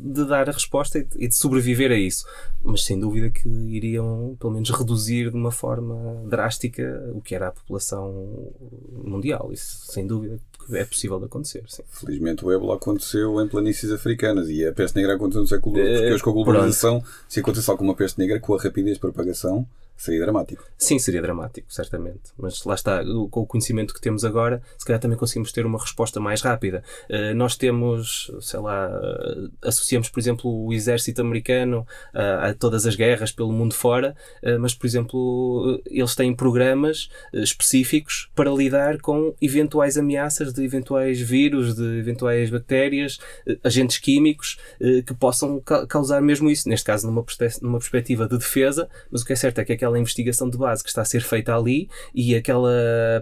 de 0.01 0.25
dar 0.25 0.49
a 0.49 0.51
resposta 0.51 0.99
e 0.99 1.03
de, 1.03 1.25
e 1.25 1.27
de, 1.27 1.35
sobreviver 1.35 1.91
a 1.91 1.97
isso. 1.97 2.25
Mas 2.63 2.83
sem 2.83 2.99
dúvida 2.99 3.29
que 3.29 3.47
iriam, 3.47 4.35
pelo 4.39 4.53
menos, 4.53 4.69
reduzir 4.69 5.29
de 5.29 5.35
uma 5.35 5.51
forma 5.51 6.23
drástica 6.27 6.83
o 7.13 7.21
que 7.21 7.35
era 7.35 7.47
a 7.47 7.51
população 7.51 8.51
mundial. 8.91 9.51
Isso, 9.51 9.91
sem 9.91 10.05
dúvida, 10.05 10.39
é 10.71 10.85
possível 10.85 11.19
de 11.19 11.25
acontecer. 11.25 11.63
Sim. 11.67 11.83
Felizmente 11.89 12.45
o 12.45 12.51
ébola 12.51 12.75
aconteceu 12.75 13.41
em 13.41 13.47
planícies 13.47 13.91
africanas 13.91 14.49
e 14.49 14.65
a 14.65 14.71
peste 14.71 14.95
negra 14.95 15.15
aconteceu 15.15 15.41
no 15.41 15.47
século 15.47 15.75
XII, 15.75 15.85
porque 15.85 16.13
hoje 16.13 16.23
com 16.23 16.29
a 16.29 16.33
globalização, 16.33 17.03
se 17.27 17.39
acontecesse 17.39 17.71
alguma 17.71 17.95
peste 17.95 18.19
negra, 18.19 18.39
com 18.39 18.55
a 18.55 18.61
rapidez 18.61 18.95
de 18.95 18.99
propagação, 19.01 19.65
Seria 19.95 20.19
dramático. 20.21 20.65
Sim, 20.77 20.99
seria 20.99 21.21
dramático, 21.21 21.71
certamente. 21.71 22.33
Mas 22.37 22.63
lá 22.65 22.75
está, 22.75 23.03
com 23.31 23.41
o 23.41 23.45
conhecimento 23.45 23.93
que 23.93 24.01
temos 24.01 24.25
agora, 24.25 24.61
se 24.77 24.85
calhar 24.85 24.99
também 24.99 25.17
conseguimos 25.17 25.51
ter 25.51 25.65
uma 25.65 25.79
resposta 25.79 26.19
mais 26.19 26.41
rápida. 26.41 26.83
Uh, 27.09 27.33
nós 27.35 27.55
temos, 27.55 28.31
sei 28.41 28.59
lá, 28.59 28.89
uh, 28.89 29.51
associamos, 29.61 30.09
por 30.09 30.19
exemplo, 30.19 30.65
o 30.65 30.73
exército 30.73 31.21
americano 31.21 31.85
uh, 32.13 32.49
a 32.49 32.53
todas 32.53 32.85
as 32.85 32.95
guerras 32.95 33.31
pelo 33.31 33.51
mundo 33.51 33.73
fora, 33.73 34.15
mas, 34.59 34.73
por 34.73 34.85
exemplo, 34.85 35.81
eles 35.85 36.15
têm 36.15 36.35
programas 36.35 37.09
específicos 37.33 38.29
para 38.35 38.51
lidar 38.51 38.99
com 38.99 39.33
eventuais 39.41 39.97
ameaças 39.97 40.53
de 40.53 40.63
eventuais 40.63 41.19
vírus, 41.19 41.75
de 41.75 41.99
eventuais 41.99 42.49
bactérias, 42.49 43.19
agentes 43.63 43.97
químicos 43.97 44.57
que 45.05 45.13
possam 45.13 45.59
ca 45.59 45.85
causar 45.87 46.21
mesmo 46.21 46.49
isso. 46.49 46.67
Neste 46.67 46.85
caso, 46.85 47.07
numa, 47.07 47.25
numa 47.61 47.79
perspectiva 47.79 48.27
de 48.27 48.37
defesa, 48.37 48.89
mas 49.11 49.21
o 49.21 49.25
que 49.25 49.33
é 49.33 49.35
certo 49.35 49.59
é 49.59 49.65
que 49.65 49.73
aquela 49.83 49.99
investigação 49.99 50.49
de 50.49 50.57
base 50.57 50.81
que 50.81 50.89
está 50.89 51.01
a 51.01 51.05
ser 51.05 51.21
feita 51.21 51.55
ali 51.55 51.89
e 52.15 52.35
aquela 52.35 52.71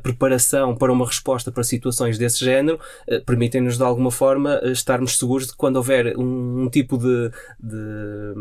preparação 0.03 0.75
para 0.75 0.91
uma 0.91 1.05
resposta 1.05 1.51
para 1.51 1.63
situações 1.63 2.17
desse 2.17 2.45
género 2.45 2.79
eh, 3.07 3.19
permitem-nos 3.19 3.77
de 3.77 3.83
alguma 3.83 4.11
forma 4.11 4.59
eh, 4.61 4.71
estarmos 4.71 5.17
seguros 5.17 5.47
de 5.47 5.53
que 5.53 5.57
quando 5.57 5.77
houver 5.77 6.15
um, 6.17 6.63
um 6.63 6.69
tipo 6.69 6.97
de, 6.97 7.31
de 7.59 8.33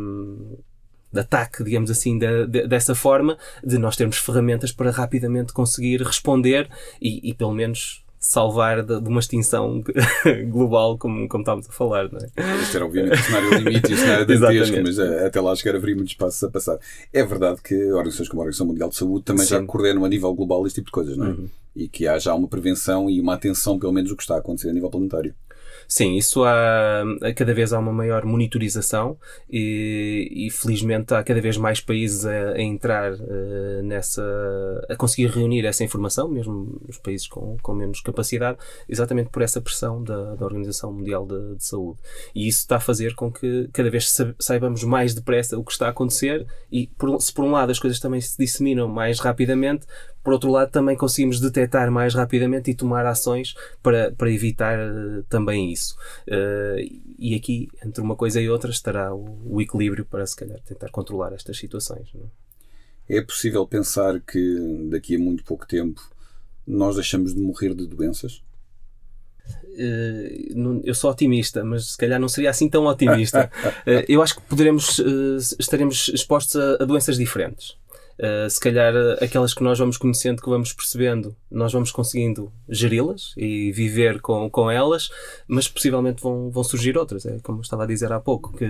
de 1.12 1.18
ataque, 1.18 1.64
digamos 1.64 1.90
assim, 1.90 2.16
de, 2.16 2.46
de, 2.46 2.68
dessa 2.68 2.94
forma, 2.94 3.36
de 3.64 3.78
nós 3.78 3.96
termos 3.96 4.16
ferramentas 4.16 4.70
para 4.70 4.92
rapidamente 4.92 5.52
conseguir 5.52 6.00
responder 6.02 6.68
e, 7.02 7.30
e 7.30 7.34
pelo 7.34 7.52
menos 7.52 8.04
salvar 8.20 8.82
de, 8.82 9.00
de, 9.00 9.08
uma 9.08 9.18
extinção 9.18 9.82
global, 10.50 10.98
como, 10.98 11.26
como 11.26 11.40
estávamos 11.40 11.68
a 11.68 11.72
falar. 11.72 12.12
Não 12.12 12.18
é? 12.20 12.60
Este 12.60 12.76
era 12.76 12.84
obviamente 12.84 13.18
o 13.18 13.24
cenário 13.24 13.54
limite 13.54 13.90
e 13.90 13.94
o 13.94 13.98
cenário 13.98 14.26
dantesco, 14.28 14.76
mas 14.82 14.98
uh, 14.98 15.26
até 15.26 15.40
lá 15.40 15.56
chegar 15.56 15.76
haveria 15.76 15.96
muito 15.96 16.10
espaço 16.10 16.44
a 16.44 16.50
passar. 16.50 16.78
É 17.10 17.24
verdade 17.24 17.62
que 17.62 17.74
organizações 17.92 18.28
como 18.28 18.42
a 18.42 18.44
Organização 18.44 18.66
Mundial 18.66 18.90
de 18.90 18.96
Saúde 18.96 19.24
também 19.24 19.46
Sim. 19.46 19.50
já 19.54 19.62
coordenam 19.64 20.04
a 20.04 20.08
nível 20.08 20.34
global 20.34 20.66
este 20.66 20.76
tipo 20.76 20.86
de 20.86 20.92
coisas, 20.92 21.16
não 21.16 21.26
é? 21.26 21.30
Uhum. 21.30 21.48
E 21.74 21.88
que 21.88 22.06
há 22.06 22.18
já 22.18 22.34
uma 22.34 22.46
prevenção 22.46 23.08
e 23.08 23.20
uma 23.20 23.34
atenção, 23.34 23.78
pelo 23.78 23.92
menos, 23.92 24.10
do 24.10 24.16
que 24.16 24.22
está 24.22 24.34
a 24.34 24.38
acontecer 24.38 24.68
a 24.68 24.72
nível 24.72 24.90
planetário. 24.90 25.34
Sim, 25.90 26.17
isso 26.17 26.45
há, 26.45 27.02
cada 27.35 27.52
vez 27.52 27.73
há 27.73 27.79
uma 27.79 27.93
maior 27.93 28.25
monitorização 28.25 29.19
e, 29.50 30.47
e 30.47 30.49
felizmente 30.49 31.12
há 31.12 31.23
cada 31.25 31.40
vez 31.40 31.57
mais 31.57 31.81
países 31.81 32.25
a, 32.25 32.52
a 32.52 32.62
entrar 32.62 33.12
uh, 33.12 33.83
nessa, 33.83 34.23
a 34.88 34.95
conseguir 34.95 35.31
reunir 35.31 35.64
essa 35.64 35.83
informação, 35.83 36.29
mesmo 36.29 36.81
os 36.88 36.97
países 36.99 37.26
com, 37.26 37.57
com 37.61 37.75
menos 37.75 38.00
capacidade, 38.00 38.59
exatamente 38.88 39.31
por 39.31 39.43
essa 39.43 39.61
pressão 39.61 40.00
da, 40.05 40.37
da 40.37 40.45
Organização 40.45 40.93
Mundial 40.93 41.26
de, 41.26 41.57
de, 41.57 41.64
Saúde. 41.64 41.99
E 42.37 42.47
isso 42.47 42.61
está 42.61 42.76
a 42.76 42.81
fazer 42.81 43.17
com 43.17 43.31
que 43.33 43.69
cada 43.73 43.90
vez 43.90 44.17
saibamos 44.38 44.85
mais 44.85 45.12
depressa 45.12 45.59
o 45.59 45.64
que 45.64 45.73
está 45.73 45.87
a 45.87 45.90
acontecer 45.90 46.47
e 46.71 46.87
por, 46.87 47.21
se 47.21 47.33
por 47.33 47.45
um 47.45 47.50
lado 47.50 47.71
as 47.71 47.81
coisas 47.81 47.99
também 47.99 48.21
se 48.21 48.38
disseminam 48.38 48.87
mais 48.87 49.19
rapidamente, 49.19 49.87
por 50.22 50.34
outro 50.34 50.50
lado, 50.50 50.70
também 50.70 50.96
conseguimos 50.96 51.40
detectar 51.40 51.90
mais 51.90 52.14
rapidamente 52.14 52.70
e 52.70 52.74
tomar 52.74 53.06
ações 53.06 53.54
para, 53.82 54.12
para 54.12 54.30
evitar 54.30 54.78
uh, 54.78 55.22
também 55.28 55.72
isso. 55.72 55.96
Uh, 56.28 57.00
e 57.18 57.34
aqui, 57.34 57.68
entre 57.84 58.02
uma 58.02 58.14
coisa 58.14 58.40
e 58.40 58.48
outra, 58.48 58.70
estará 58.70 59.14
o, 59.14 59.38
o, 59.46 59.60
equilíbrio 59.60 60.04
para, 60.04 60.26
se 60.26 60.36
calhar, 60.36 60.60
tentar 60.60 60.90
controlar 60.90 61.32
estas 61.32 61.56
situações. 61.58 62.12
É? 63.08 63.18
é 63.18 63.22
possível 63.22 63.66
pensar 63.66 64.20
que 64.20 64.88
daqui 64.90 65.16
a 65.16 65.18
muito 65.18 65.42
pouco 65.42 65.66
tempo 65.66 66.00
nós 66.66 66.96
deixamos 66.96 67.34
de 67.34 67.40
morrer 67.40 67.74
de 67.74 67.86
doenças? 67.86 68.42
Uh, 69.72 70.82
eu 70.84 70.94
sou 70.94 71.10
otimista, 71.10 71.64
mas 71.64 71.92
se 71.92 71.96
calhar 71.96 72.20
não 72.20 72.28
seria 72.28 72.50
assim 72.50 72.68
tão 72.68 72.84
otimista. 72.84 73.50
eu 74.06 74.22
acho 74.22 74.36
que 74.36 74.42
poderemos, 74.42 75.00
estaremos 75.58 76.10
expostos 76.12 76.56
a, 76.56 76.84
doenças 76.84 77.16
diferentes. 77.16 77.80
Uh, 78.19 78.50
se 78.50 78.61
calhar 78.61 78.93
aquelas 79.23 79.55
que 79.55 79.62
nós 79.62 79.79
vamos 79.79 79.97
conhecendo, 79.97 80.43
que 80.43 80.49
vamos 80.49 80.73
percebendo, 80.73 81.35
nós 81.50 81.73
vamos 81.73 81.90
conseguindo 81.90 82.52
geri-las 82.69 83.33
e 83.37 83.73
viver 83.73 84.21
com, 84.21 84.49
com 84.50 84.71
elas, 84.71 85.11
mas 85.49 85.69
possivelmente 85.69 86.23
vão, 86.23 86.50
vão 86.50 86.62
surgir 86.62 86.99
outras. 86.99 87.25
É 87.25 87.38
como 87.43 87.59
eu 87.59 87.62
estava 87.62 87.85
a 87.85 87.87
dizer 87.87 88.12
há 88.12 88.21
pouco, 88.21 88.52
que, 88.57 88.67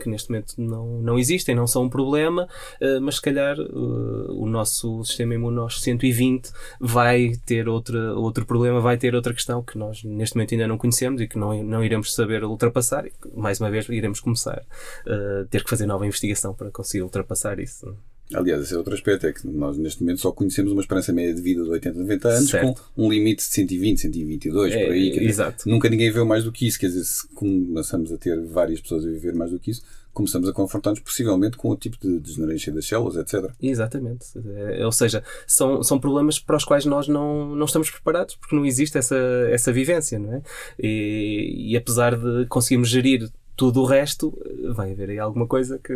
que 0.00 0.08
neste 0.08 0.30
momento 0.30 0.54
não, 0.56 1.00
não 1.00 1.18
existem, 1.18 1.54
não 1.54 1.66
são 1.66 1.84
um 1.84 1.88
problema, 1.88 2.48
uh, 2.80 3.00
mas 3.00 3.16
se 3.16 3.22
calhar 3.22 3.58
uh, 3.58 4.40
o 4.40 4.46
nosso 4.46 5.02
sistema 5.04 5.32
aos 5.60 5.82
120 5.82 6.50
vai 6.80 7.32
ter 7.44 7.68
outra, 7.68 8.14
outro 8.14 8.46
problema, 8.46 8.80
vai 8.80 8.96
ter 8.96 9.14
outra 9.14 9.34
questão 9.34 9.62
que 9.62 9.76
nós 9.76 10.04
neste 10.04 10.36
momento 10.36 10.54
ainda 10.54 10.68
não 10.68 10.78
conhecemos 10.78 11.20
e 11.20 11.26
que 11.26 11.38
não, 11.38 11.62
não 11.62 11.84
iremos 11.84 12.14
saber 12.14 12.44
ultrapassar. 12.44 13.06
E, 13.06 13.12
mais 13.34 13.60
uma 13.60 13.70
vez, 13.70 13.88
iremos 13.88 14.20
começar 14.20 14.62
a 15.06 15.44
ter 15.50 15.64
que 15.64 15.70
fazer 15.70 15.86
nova 15.86 16.06
investigação 16.06 16.54
para 16.54 16.70
conseguir 16.70 17.02
ultrapassar 17.02 17.58
isso. 17.58 17.96
Aliás, 18.34 18.62
esse 18.62 18.74
é 18.74 18.76
outro 18.76 18.94
aspecto, 18.94 19.26
é 19.26 19.32
que 19.32 19.46
nós 19.46 19.76
neste 19.78 20.00
momento 20.00 20.20
só 20.20 20.32
conhecemos 20.32 20.72
uma 20.72 20.80
esperança 20.80 21.12
média 21.12 21.34
de 21.34 21.40
vida 21.40 21.62
de 21.62 21.70
80, 21.70 21.98
90 21.98 22.28
anos 22.28 22.50
certo. 22.50 22.82
com 22.94 23.04
um 23.04 23.10
limite 23.10 23.38
de 23.38 23.50
120, 23.52 24.00
122, 24.00 24.72
é, 24.72 24.84
por 24.84 24.92
aí. 24.92 25.10
Dizer, 25.10 25.22
exato. 25.22 25.68
Nunca 25.68 25.88
ninguém 25.88 26.10
vê 26.10 26.22
mais 26.24 26.44
do 26.44 26.52
que 26.52 26.66
isso, 26.66 26.78
quer 26.78 26.86
dizer, 26.86 27.04
se 27.04 27.26
começamos 27.28 28.12
a 28.12 28.18
ter 28.18 28.40
várias 28.42 28.80
pessoas 28.80 29.04
a 29.04 29.08
viver 29.08 29.34
mais 29.34 29.50
do 29.50 29.58
que 29.58 29.70
isso, 29.70 29.82
começamos 30.12 30.48
a 30.48 30.52
confrontar-nos 30.52 31.00
possivelmente 31.00 31.56
com 31.56 31.70
o 31.70 31.76
tipo 31.76 31.96
de 31.98 32.20
degenerência 32.20 32.72
das 32.72 32.86
células, 32.86 33.16
etc. 33.16 33.50
Exatamente. 33.60 34.26
É, 34.56 34.84
ou 34.84 34.92
seja, 34.92 35.22
são, 35.46 35.82
são 35.82 35.98
problemas 35.98 36.38
para 36.38 36.56
os 36.56 36.64
quais 36.64 36.84
nós 36.84 37.08
não, 37.08 37.54
não 37.56 37.64
estamos 37.64 37.90
preparados, 37.90 38.36
porque 38.36 38.54
não 38.54 38.64
existe 38.64 38.98
essa, 38.98 39.16
essa 39.50 39.72
vivência, 39.72 40.18
não 40.18 40.34
é? 40.34 40.42
E, 40.78 41.72
e 41.72 41.76
apesar 41.76 42.16
de 42.16 42.46
conseguirmos 42.46 42.88
gerir 42.88 43.30
tudo 43.54 43.82
o 43.82 43.84
resto 43.84 44.36
vai 44.74 44.92
haver 44.92 45.10
aí 45.10 45.18
alguma 45.18 45.46
coisa 45.46 45.78
que, 45.78 45.92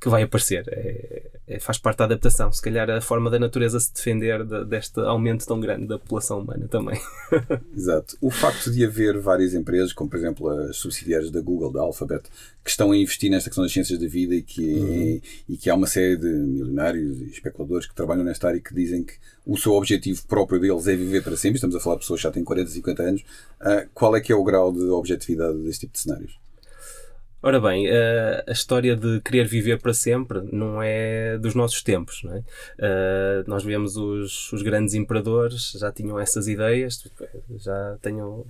que 0.00 0.08
vai 0.08 0.22
aparecer. 0.22 0.64
É, 0.68 1.30
é, 1.46 1.58
faz 1.60 1.78
parte 1.78 1.98
da 1.98 2.04
adaptação. 2.04 2.52
Se 2.52 2.60
calhar 2.60 2.90
a 2.90 3.00
forma 3.00 3.30
da 3.30 3.38
natureza 3.38 3.80
se 3.80 3.92
defender 3.92 4.44
de, 4.44 4.64
deste 4.66 5.00
aumento 5.00 5.46
tão 5.46 5.58
grande 5.60 5.86
da 5.86 5.98
população 5.98 6.40
humana 6.40 6.68
também. 6.68 7.00
Exato. 7.74 8.16
O 8.20 8.30
facto 8.30 8.70
de 8.70 8.84
haver 8.84 9.18
várias 9.18 9.54
empresas, 9.54 9.92
como 9.92 10.10
por 10.10 10.18
exemplo 10.18 10.48
as 10.48 10.76
subsidiárias 10.76 11.30
da 11.30 11.40
Google, 11.40 11.72
da 11.72 11.80
Alphabet, 11.80 12.24
que 12.62 12.70
estão 12.70 12.92
a 12.92 12.96
investir 12.96 13.30
nesta 13.30 13.48
questão 13.48 13.64
das 13.64 13.72
ciências 13.72 13.98
da 13.98 14.06
vida 14.06 14.34
e 14.34 14.42
que, 14.42 14.74
uhum. 14.74 15.20
e 15.48 15.56
que 15.56 15.70
há 15.70 15.74
uma 15.74 15.86
série 15.86 16.16
de 16.16 16.26
milionários 16.26 17.20
e 17.20 17.30
especuladores 17.30 17.86
que 17.86 17.94
trabalham 17.94 18.24
nesta 18.24 18.48
área 18.48 18.58
e 18.58 18.62
que 18.62 18.74
dizem 18.74 19.04
que 19.04 19.14
o 19.46 19.56
seu 19.56 19.72
objetivo 19.72 20.22
próprio 20.26 20.60
deles 20.60 20.86
é 20.86 20.94
viver 20.94 21.22
para 21.22 21.36
sempre. 21.36 21.56
Estamos 21.56 21.76
a 21.76 21.80
falar 21.80 21.96
de 21.96 22.00
pessoas 22.00 22.20
que 22.20 22.24
já 22.24 22.30
têm 22.30 22.44
40, 22.44 22.70
50 22.70 23.02
anos. 23.02 23.22
Uh, 23.60 23.88
qual 23.94 24.14
é 24.14 24.20
que 24.20 24.32
é 24.32 24.36
o 24.36 24.44
grau 24.44 24.72
de 24.72 24.84
objetividade 24.90 25.56
deste 25.58 25.86
tipo 25.86 25.94
de 25.94 26.00
cenários? 26.00 26.47
Ora 27.40 27.60
bem, 27.60 27.86
a 27.88 28.50
história 28.50 28.96
de 28.96 29.20
querer 29.20 29.46
viver 29.46 29.80
para 29.80 29.94
sempre 29.94 30.40
não 30.52 30.82
é 30.82 31.38
dos 31.38 31.54
nossos 31.54 31.82
tempos. 31.82 32.22
Não 32.24 32.34
é? 32.34 32.42
nós 33.46 33.62
vemos 33.62 33.96
os, 33.96 34.52
os 34.52 34.62
grandes 34.62 34.94
imperadores, 34.94 35.72
já 35.78 35.92
tinham 35.92 36.18
essas 36.18 36.48
ideias, 36.48 37.04
já 37.58 37.96
tenham 38.02 38.44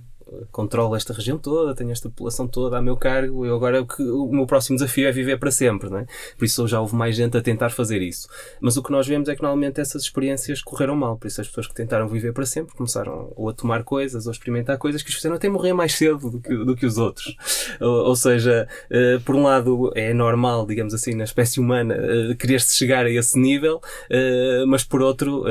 controlo 0.51 0.95
esta 0.95 1.13
região 1.13 1.37
toda, 1.37 1.75
tenho 1.75 1.91
esta 1.91 2.09
população 2.09 2.47
toda 2.47 2.77
a 2.77 2.81
meu 2.81 2.97
cargo, 2.97 3.45
eu 3.45 3.55
agora 3.55 3.81
o, 3.81 4.25
o 4.25 4.33
meu 4.33 4.45
próximo 4.45 4.77
desafio 4.77 5.07
é 5.07 5.11
viver 5.11 5.37
para 5.37 5.51
sempre, 5.51 5.89
não 5.89 5.99
é? 5.99 6.05
Por 6.37 6.45
isso 6.45 6.67
já 6.67 6.79
houve 6.79 6.95
mais 6.95 7.15
gente 7.15 7.37
a 7.37 7.41
tentar 7.41 7.69
fazer 7.69 8.01
isso. 8.01 8.27
Mas 8.59 8.77
o 8.77 8.83
que 8.83 8.91
nós 8.91 9.07
vemos 9.07 9.29
é 9.29 9.35
que 9.35 9.41
normalmente 9.41 9.79
essas 9.79 10.03
experiências 10.03 10.61
correram 10.61 10.95
mal, 10.95 11.17
por 11.17 11.27
isso 11.27 11.41
as 11.41 11.47
pessoas 11.47 11.67
que 11.67 11.73
tentaram 11.73 12.07
viver 12.07 12.33
para 12.33 12.45
sempre 12.45 12.75
começaram 12.75 13.31
ou 13.35 13.49
a 13.49 13.53
tomar 13.53 13.83
coisas 13.83 14.25
ou 14.25 14.31
a 14.31 14.33
experimentar 14.33 14.77
coisas 14.77 15.01
que 15.01 15.09
os 15.09 15.15
fizeram 15.15 15.35
até 15.35 15.49
morrer 15.49 15.73
mais 15.73 15.93
cedo 15.93 16.29
do 16.29 16.39
que, 16.39 16.55
do 16.55 16.75
que 16.75 16.85
os 16.85 16.97
outros. 16.97 17.35
Ou, 17.79 18.07
ou 18.07 18.15
seja, 18.15 18.67
uh, 18.91 19.19
por 19.21 19.35
um 19.35 19.43
lado 19.43 19.91
é 19.95 20.13
normal, 20.13 20.65
digamos 20.65 20.93
assim, 20.93 21.15
na 21.15 21.23
espécie 21.23 21.59
humana 21.59 21.95
uh, 21.95 22.35
querer-se 22.35 22.75
chegar 22.75 23.05
a 23.05 23.09
esse 23.09 23.39
nível, 23.39 23.77
uh, 23.77 24.67
mas 24.67 24.83
por 24.83 25.01
outro, 25.01 25.45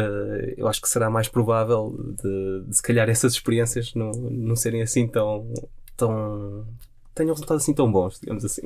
eu 0.57 0.67
acho 0.69 0.81
que 0.81 0.89
será 0.89 1.09
mais 1.11 1.29
provável 1.29 1.95
de, 2.23 2.65
de 2.69 2.77
se 2.77 2.83
calhar 2.83 3.09
essas 3.09 3.33
experiências 3.33 3.95
não, 3.95 4.11
não 4.13 4.57
serem 4.57 4.68
serem 4.69 4.83
assim 4.83 5.09
tão. 5.09 5.53
tão 5.97 6.67
tenham 7.15 7.33
resultados 7.33 7.63
assim 7.65 7.75
tão 7.75 7.91
bons, 7.91 8.21
digamos 8.21 8.45
assim. 8.45 8.63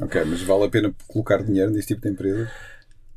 Ok, 0.00 0.24
mas 0.24 0.42
vale 0.42 0.64
a 0.64 0.68
pena 0.70 0.94
colocar 1.06 1.42
dinheiro 1.42 1.70
nesse 1.70 1.88
tipo 1.88 2.00
de 2.00 2.08
empresa? 2.08 2.50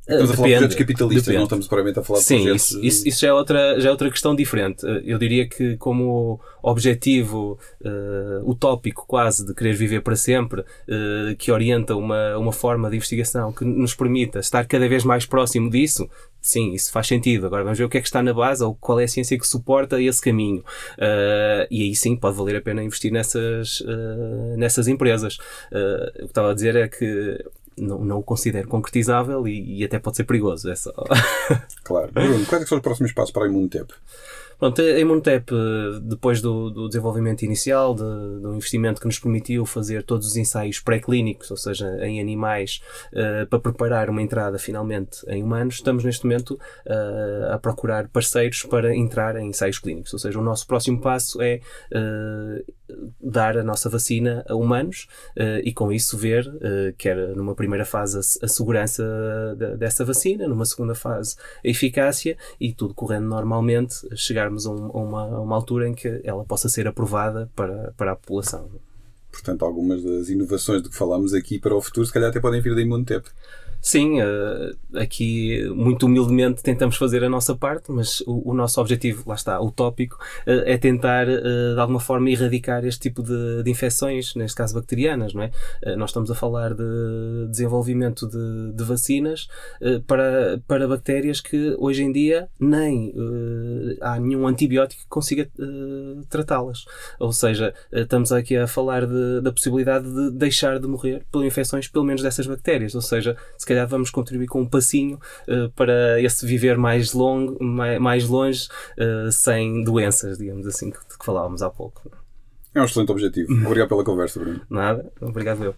Estamos 0.05 0.31
a 0.31 0.33
falar 0.33 0.47
de 0.47 0.53
projetos 0.53 0.75
capitalistas, 0.75 1.23
depende. 1.23 1.37
não 1.37 1.43
estamos 1.45 1.67
propriamente 1.67 1.99
a 1.99 2.03
falar 2.03 2.19
de 2.19 2.25
Sim, 2.25 2.35
projetos... 2.43 2.63
Sim, 2.63 2.81
isso, 2.81 3.07
isso, 3.07 3.21
já, 3.21 3.27
é 3.29 3.33
outra, 3.33 3.79
já 3.79 3.87
é 3.87 3.91
outra 3.91 4.09
questão 4.09 4.35
diferente. 4.35 4.85
Eu 5.05 5.17
diria 5.17 5.47
que 5.47 5.77
como 5.77 6.41
objetivo 6.61 7.57
uh, 7.81 8.49
utópico 8.49 9.05
quase 9.07 9.45
de 9.45 9.53
querer 9.53 9.73
viver 9.75 10.01
para 10.01 10.17
sempre, 10.17 10.59
uh, 10.59 11.35
que 11.37 11.53
orienta 11.53 11.95
uma, 11.95 12.37
uma 12.37 12.51
forma 12.51 12.89
de 12.89 12.97
investigação 12.97 13.53
que 13.53 13.63
nos 13.63 13.95
permita 13.95 14.39
estar 14.39 14.65
cada 14.65 14.89
vez 14.89 15.05
mais 15.05 15.25
próximo 15.25 15.69
disso, 15.69 16.09
sim, 16.41 16.73
isso 16.73 16.91
faz 16.91 17.07
sentido. 17.07 17.45
Agora 17.45 17.63
vamos 17.63 17.79
ver 17.79 17.85
o 17.85 17.89
que 17.89 17.97
é 17.97 18.01
que 18.01 18.07
está 18.07 18.21
na 18.21 18.33
base 18.33 18.61
ou 18.61 18.75
qual 18.75 18.99
é 18.99 19.05
a 19.05 19.07
ciência 19.07 19.39
que 19.39 19.47
suporta 19.47 20.01
esse 20.01 20.21
caminho. 20.21 20.65
Uh, 20.97 21.65
e 21.71 21.81
aí 21.83 21.95
sim 21.95 22.17
pode 22.17 22.35
valer 22.35 22.57
a 22.57 22.61
pena 22.61 22.83
investir 22.83 23.11
nessas, 23.11 23.81
nessas 24.57 24.89
empresas. 24.89 25.37
o 25.37 26.17
que 26.17 26.25
estava 26.25 26.51
a 26.51 26.53
dizer 26.53 26.75
é 26.75 26.89
que 26.89 27.41
não, 27.77 28.03
não 28.03 28.19
o 28.19 28.23
considero 28.23 28.67
concretizável 28.67 29.47
e, 29.47 29.79
e, 29.79 29.83
até 29.83 29.99
pode 29.99 30.17
ser 30.17 30.23
perigoso. 30.23 30.69
É 30.69 30.75
só... 30.75 30.91
claro. 31.83 32.11
Bruno, 32.11 32.45
quais 32.45 32.63
é 32.63 32.65
são 32.65 32.77
os 32.77 32.83
próximos 32.83 33.11
passos 33.11 33.31
para 33.31 33.45
a 33.45 33.47
Imunotep? 33.47 33.93
Pronto, 34.63 34.81
a 34.81 34.97
Imunotep, 34.97 35.51
depois 36.03 36.41
do, 36.41 36.69
do 36.69 36.87
desenvolvimento 36.87 37.43
inicial, 37.43 37.93
de, 37.93 38.01
do 38.01 38.53
investimento 38.55 39.01
que 39.01 39.07
nos 39.07 39.19
permitiu 39.19 39.65
fazer 39.65 40.03
todos 40.03 40.25
os 40.25 40.37
ensaios 40.37 40.79
pré-clínicos, 40.79 41.51
ou 41.51 41.57
seja, 41.57 41.85
em 42.05 42.21
animais, 42.21 42.81
uh, 43.11 43.45
para 43.47 43.59
preparar 43.59 44.09
uma 44.09 44.21
entrada 44.21 44.57
finalmente 44.57 45.17
em 45.27 45.43
humanos, 45.43 45.75
estamos 45.75 46.05
neste 46.05 46.23
momento 46.23 46.51
uh, 46.87 47.51
a 47.51 47.59
procurar 47.59 48.07
parceiros 48.07 48.63
para 48.63 48.95
entrar 48.95 49.35
em 49.35 49.49
ensaios 49.49 49.79
clínicos. 49.79 50.13
Ou 50.13 50.19
seja, 50.19 50.39
o 50.39 50.41
nosso 50.41 50.65
próximo 50.65 51.01
passo 51.01 51.41
é 51.41 51.59
uh, 51.91 52.73
dar 53.21 53.57
a 53.57 53.63
nossa 53.63 53.89
vacina 53.89 54.45
a 54.47 54.55
humanos 54.55 55.07
e 55.63 55.73
com 55.73 55.91
isso 55.91 56.17
ver, 56.17 56.45
quer 56.97 57.15
numa 57.35 57.55
primeira 57.55 57.85
fase, 57.85 58.19
a, 58.41 58.47
segurança 58.47 59.03
dessa 59.77 60.05
vacina, 60.05 60.47
numa 60.47 60.65
segunda 60.65 60.95
fase, 60.95 61.35
a 61.63 61.67
eficácia 61.67 62.37
e 62.59 62.73
tudo 62.73 62.93
correndo 62.93 63.27
normalmente, 63.27 63.95
chegarmos 64.15 64.65
a, 64.65 64.71
um, 64.71 64.87
uma, 64.89 65.23
a 65.23 65.41
uma 65.41 65.55
altura 65.55 65.87
em 65.87 65.93
que 65.93 66.21
ela 66.23 66.43
possa 66.43 66.69
ser 66.69 66.87
aprovada 66.87 67.49
para, 67.55 67.93
para 67.97 68.11
a 68.13 68.15
população. 68.15 68.69
Portanto, 69.31 69.65
algumas 69.65 70.03
das 70.03 70.29
inovações 70.29 70.83
de 70.83 70.89
que 70.89 70.95
falámos 70.95 71.33
aqui 71.33 71.57
para 71.57 71.75
o 71.75 71.81
futuro, 71.81 72.05
se 72.05 72.13
calhar 72.13 72.29
até 72.29 72.39
podem 72.39 72.61
vir 72.61 72.75
da 72.75 72.81
Imunotep. 72.81 73.27
Sim, 73.85 74.21
uh, 74.21 74.97
aqui 74.97 75.67
muito 75.75 76.05
humildemente 76.05 76.63
tentamos 76.63 76.95
fazer 76.95 77.21
a 77.21 77.27
nossa 77.27 77.53
parte, 77.53 77.91
mas 77.91 78.21
o, 78.21 78.51
o 78.51 78.53
nosso 78.53 78.79
objetivo, 78.79 79.23
lá 79.27 79.35
está, 79.35 79.59
utópico, 79.59 80.15
uh, 80.47 80.63
é 80.65 80.77
tentar 80.77 81.27
uh, 81.27 81.75
de 81.75 81.79
alguma 81.81 81.99
forma 81.99 82.29
erradicar 82.29 82.85
este 82.85 83.01
tipo 83.01 83.21
de, 83.21 83.61
de 83.61 83.69
infecções, 83.69 84.35
neste 84.35 84.55
caso 84.55 84.73
bacterianas, 84.73 85.33
não 85.33 85.43
é? 85.43 85.51
nós 85.97 86.11
estamos 86.11 86.31
a 86.31 86.35
falar 86.35 86.73
de 86.73 87.47
desenvolvimento 87.49 88.25
de, 88.25 88.71
de 88.73 88.83
vacinas 88.85 89.49
para, 90.07 90.61
para 90.65 90.87
bactérias 90.87 91.41
que 91.41 91.75
hoje 91.77 92.03
em 92.03 92.11
dia 92.11 92.47
nem 92.57 93.13
há 93.99 94.17
nenhum 94.17 94.47
antibiótico 94.47 95.01
que 95.01 95.09
consiga 95.09 95.49
tratá-las. 96.29 96.85
Ou 97.19 97.33
seja, 97.33 97.73
estamos 97.91 98.31
aqui 98.31 98.55
a 98.55 98.65
falar 98.65 99.05
de, 99.05 99.41
da 99.41 99.51
possibilidade 99.51 100.09
de 100.09 100.31
deixar 100.31 100.79
de 100.79 100.87
morrer 100.87 101.25
por 101.29 101.43
infecções, 101.43 101.87
pelo 101.87 102.05
menos 102.05 102.21
dessas 102.21 102.47
bactérias. 102.47 102.95
Ou 102.95 103.01
seja, 103.01 103.35
se 103.57 103.65
calhar 103.73 103.87
vamos 103.87 104.09
contribuir 104.09 104.47
com 104.47 104.61
um 104.61 104.69
passinho 104.69 105.19
uh, 105.47 105.69
para 105.71 106.21
esse 106.21 106.45
viver 106.45 106.77
mais, 106.77 107.13
longo, 107.13 107.63
mais, 107.63 107.99
mais 107.99 108.27
longe, 108.27 108.67
uh, 108.97 109.31
sem 109.31 109.83
doenças, 109.83 110.37
digamos 110.37 110.67
assim, 110.67 110.91
que, 110.91 110.99
que 110.99 111.25
falávamos 111.25 111.61
há 111.61 111.69
pouco. 111.69 112.11
É 112.73 112.81
um 112.81 112.85
excelente 112.85 113.11
objetivo. 113.11 113.53
Obrigado 113.65 113.89
pela 113.89 114.03
conversa, 114.03 114.39
Bruno. 114.39 114.61
Nada, 114.69 115.11
obrigado 115.21 115.63
eu. 115.63 115.75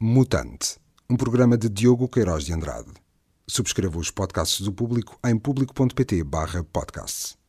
Mutante, 0.00 0.78
um 1.10 1.16
programa 1.16 1.58
de 1.58 1.68
Diogo 1.68 2.08
Queiroz 2.08 2.44
de 2.44 2.52
Andrade. 2.52 2.90
Subscreva 3.46 3.98
os 3.98 4.10
podcasts 4.10 4.60
do 4.60 4.72
Público 4.72 5.18
em 5.24 5.38
público.pt/podcasts. 5.38 7.39